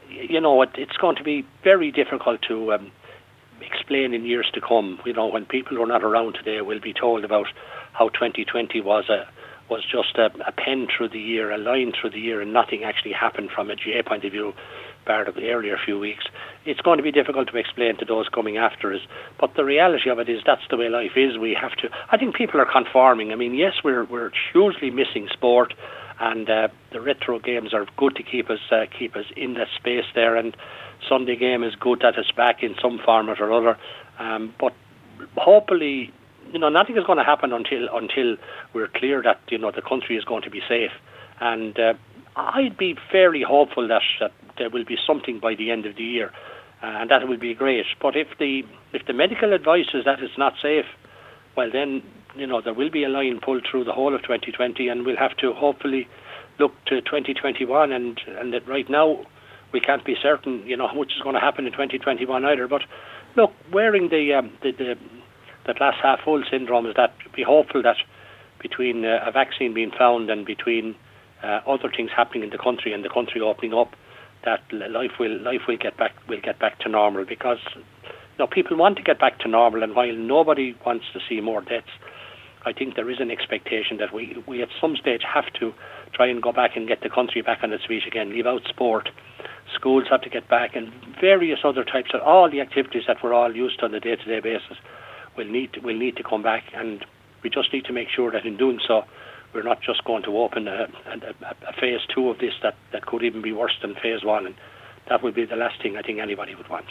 you 0.10 0.40
know 0.40 0.62
it, 0.62 0.70
it's 0.76 0.98
going 0.98 1.16
to 1.16 1.24
be 1.24 1.46
very 1.64 1.92
difficult 1.92 2.42
to 2.50 2.74
um, 2.74 2.92
explain 3.62 4.14
in 4.14 4.26
years 4.26 4.50
to 4.54 4.62
come. 4.62 5.00
You 5.06 5.14
know 5.14 5.28
when 5.28 5.46
people 5.46 5.78
who 5.78 5.84
are 5.84 5.88
not 5.88 6.04
around 6.04 6.34
today 6.34 6.62
will 6.62 6.82
be 6.82 6.94
told 6.94 7.24
about 7.24 7.48
how 7.94 8.10
2020 8.10 8.82
was 8.82 9.10
a 9.10 9.28
was 9.70 9.84
just 9.84 10.18
a, 10.18 10.26
a 10.48 10.52
pen 10.52 10.88
through 10.96 11.10
the 11.10 11.20
year, 11.20 11.52
a 11.52 11.58
line 11.58 11.92
through 12.00 12.12
the 12.12 12.20
year, 12.20 12.42
and 12.42 12.54
nothing 12.54 12.84
actually 12.84 13.14
happened 13.14 13.50
from 13.50 13.72
a 13.72 13.76
GAA 13.76 14.08
point 14.08 14.24
of 14.24 14.32
view, 14.32 14.54
bar 15.06 15.26
the 15.26 15.50
earlier 15.50 15.78
few 15.84 16.00
weeks. 16.00 16.26
It's 16.66 16.82
going 16.82 16.98
to 16.98 17.04
be 17.04 17.12
difficult 17.12 17.48
to 17.50 17.58
explain 17.58 17.98
to 17.98 18.06
those 18.06 18.28
coming 18.30 18.58
after 18.58 18.94
us. 18.94 19.02
But 19.40 19.56
the 19.56 19.64
reality 19.64 20.10
of 20.10 20.20
it 20.20 20.30
is 20.30 20.42
that's 20.46 20.68
the 20.70 20.78
way 20.78 20.90
life 20.90 21.16
is. 21.16 21.38
We 21.38 21.54
have 21.60 21.76
to. 21.78 21.90
I 22.10 22.18
think 22.18 22.36
people 22.36 22.60
are 22.60 22.72
conforming. 22.72 23.32
I 23.32 23.36
mean, 23.36 23.54
yes, 23.54 23.74
we're 23.84 24.06
we're 24.06 24.32
hugely 24.52 24.90
missing 24.90 25.28
sport, 25.32 25.74
and 26.20 26.50
uh, 26.50 26.68
the 26.92 27.02
retro 27.02 27.40
games 27.40 27.74
are 27.74 27.86
good 27.98 28.16
to 28.16 28.24
keep 28.24 28.50
us 28.50 28.60
uh, 28.72 28.86
keep 28.98 29.16
us 29.16 29.26
in 29.36 29.54
that 29.56 29.68
space 29.76 30.06
there. 30.14 30.36
And 30.36 30.56
Sunday 31.08 31.36
game 31.36 31.64
is 31.64 31.76
good 31.76 32.00
that 32.02 32.18
it's 32.18 32.32
back 32.32 32.64
in 32.64 32.76
some 32.82 33.00
format 33.04 33.40
or 33.40 33.52
other. 33.52 33.78
Um, 34.20 34.54
but 34.60 34.74
hopefully 35.38 36.12
you 36.52 36.60
know, 36.60 36.70
nothing 36.70 36.98
is 36.98 37.04
going 37.04 37.18
to 37.18 37.24
happen 37.24 37.52
until 37.52 37.88
until 37.94 38.38
we're 38.74 38.88
clear 38.88 39.22
that 39.24 39.40
you 39.50 39.58
know 39.58 39.72
the 39.72 39.82
country 39.82 40.16
is 40.16 40.24
going 40.24 40.44
to 40.44 40.50
be 40.50 40.62
safe. 40.68 40.92
And 41.40 41.78
uh, 41.80 41.94
I'd 42.36 42.78
be 42.78 42.98
fairly 43.12 43.42
hopeful 43.42 43.88
that, 43.88 44.02
that 44.20 44.32
there 44.58 44.70
will 44.70 44.86
be 44.86 44.98
something 45.06 45.40
by 45.40 45.56
the 45.56 45.72
end 45.72 45.86
of 45.86 45.96
the 45.96 46.04
year, 46.04 46.32
uh, 46.82 46.86
and 46.86 47.10
that 47.10 47.28
will 47.28 47.38
be 47.38 47.54
great. 47.54 47.86
But 48.02 48.16
if 48.16 48.28
the 48.40 48.64
if 48.94 49.06
the 49.06 49.14
medical 49.14 49.54
advice 49.54 49.88
is 49.94 50.06
that 50.06 50.22
it's 50.22 50.38
not 50.38 50.54
safe, 50.62 50.86
well 51.56 51.70
then 51.72 52.04
you 52.36 52.48
know 52.48 52.62
there 52.62 52.74
will 52.74 52.90
be 52.90 53.04
a 53.04 53.10
line 53.10 53.40
pulled 53.40 53.66
through 53.70 53.86
the 53.86 53.94
whole 53.94 54.14
of 54.14 54.22
2020, 54.22 54.88
and 54.88 55.06
we'll 55.06 55.18
have 55.18 55.36
to 55.38 55.54
hopefully 55.54 56.08
look 56.60 56.74
to 56.86 57.02
2021. 57.02 57.92
And 57.92 58.20
and 58.28 58.54
that 58.54 58.68
right 58.68 58.90
now 58.90 59.26
we 59.72 59.80
can't 59.80 60.06
be 60.06 60.16
certain, 60.22 60.66
you 60.66 60.78
know, 60.78 60.88
how 60.88 60.94
much 60.94 61.12
is 61.16 61.22
going 61.22 61.36
to 61.36 61.42
happen 61.42 61.66
in 61.66 61.72
2021 61.72 62.46
either. 62.46 62.68
But 62.68 62.84
look, 63.36 63.52
wearing 63.72 64.10
the 64.10 64.34
um, 64.34 64.52
the, 64.62 64.72
the 64.72 64.98
that 65.66 65.78
glass 65.78 65.96
half 66.02 66.22
full 66.24 66.44
syndrome 66.50 66.86
is 66.86 66.96
that 66.96 67.14
be 67.34 67.44
hopeful 67.44 67.82
that 67.84 67.98
between 68.60 69.04
uh, 69.04 69.20
a 69.26 69.32
vaccine 69.32 69.74
being 69.74 69.92
found 69.92 70.30
and 70.30 70.46
between 70.46 70.96
uh, 71.44 71.62
other 71.68 71.92
things 71.96 72.10
happening 72.16 72.44
in 72.44 72.50
the 72.50 72.58
country 72.58 72.94
and 72.94 73.04
the 73.04 73.10
country 73.10 73.42
opening 73.42 73.74
up, 73.74 73.96
that 74.46 74.62
life 74.72 75.12
will 75.20 75.40
life 75.42 75.62
will 75.68 75.78
get 75.78 75.98
back 75.98 76.14
will 76.30 76.42
get 76.42 76.60
back 76.60 76.80
to 76.80 76.90
normal 76.90 77.26
because 77.26 77.60
know, 78.40 78.48
people 78.48 78.78
want 78.78 78.98
to 78.98 79.04
get 79.04 79.20
back 79.20 79.40
to 79.40 79.48
normal 79.48 79.84
and 79.84 79.96
while 79.96 80.14
nobody 80.14 80.76
wants 80.86 81.06
to 81.14 81.20
see 81.28 81.42
more 81.42 81.62
deaths, 81.62 81.90
I 82.66 82.74
think 82.74 82.96
there 82.96 83.10
is 83.10 83.20
an 83.20 83.32
expectation 83.32 83.98
that 83.98 84.14
we, 84.14 84.44
we 84.48 84.62
at 84.62 84.70
some 84.82 84.96
stage 84.96 85.22
have 85.32 85.52
to 85.60 85.74
try 86.14 86.28
and 86.28 86.42
go 86.42 86.52
back 86.52 86.76
and 86.76 86.88
get 86.88 87.02
the 87.02 87.10
country 87.10 87.42
back 87.42 87.60
on 87.64 87.72
its 87.72 87.86
feet 87.86 88.04
again, 88.08 88.32
leave 88.32 88.48
out 88.48 88.64
sport. 88.68 89.10
Schools 89.74 90.06
have 90.10 90.22
to 90.22 90.30
get 90.30 90.48
back 90.50 90.76
and 90.76 90.92
various 91.20 91.60
other 91.64 91.84
types 91.84 92.12
of 92.14 92.22
all 92.22 92.50
the 92.50 92.62
activities 92.62 93.04
that 93.08 93.18
we're 93.24 93.34
all 93.34 93.56
used 93.56 93.80
to 93.80 93.86
on 93.86 93.94
a 93.94 94.00
day 94.00 94.16
to 94.16 94.26
day 94.26 94.40
basis 94.40 94.78
will 95.38 95.48
need 95.48 95.74
to, 95.74 95.80
will 95.82 95.98
need 95.98 96.16
to 96.18 96.24
come 96.24 96.42
back, 96.42 96.64
and 96.74 97.06
we 97.44 97.50
just 97.50 97.74
need 97.74 97.86
to 97.86 97.94
make 97.94 98.08
sure 98.10 98.32
that 98.32 98.46
in 98.46 98.58
doing 98.58 98.80
so, 98.88 99.04
we're 99.56 99.64
not 99.64 99.82
just 99.82 100.04
going 100.04 100.22
to 100.24 100.38
open 100.38 100.68
a, 100.68 100.88
a, 101.08 101.70
a 101.70 101.74
phase 101.80 102.02
two 102.14 102.30
of 102.30 102.38
this 102.40 102.54
that, 102.62 102.76
that 102.92 103.06
could 103.06 103.24
even 103.24 103.42
be 103.42 103.54
worse 103.54 103.76
than 103.82 103.96
phase 103.96 104.24
one. 104.24 104.46
And 104.46 104.56
that 105.10 105.24
would 105.24 105.34
be 105.34 105.46
the 105.46 105.56
last 105.56 105.82
thing 105.82 105.96
I 105.96 106.02
think 106.02 106.20
anybody 106.20 106.54
would 106.54 106.70
want. 106.70 106.86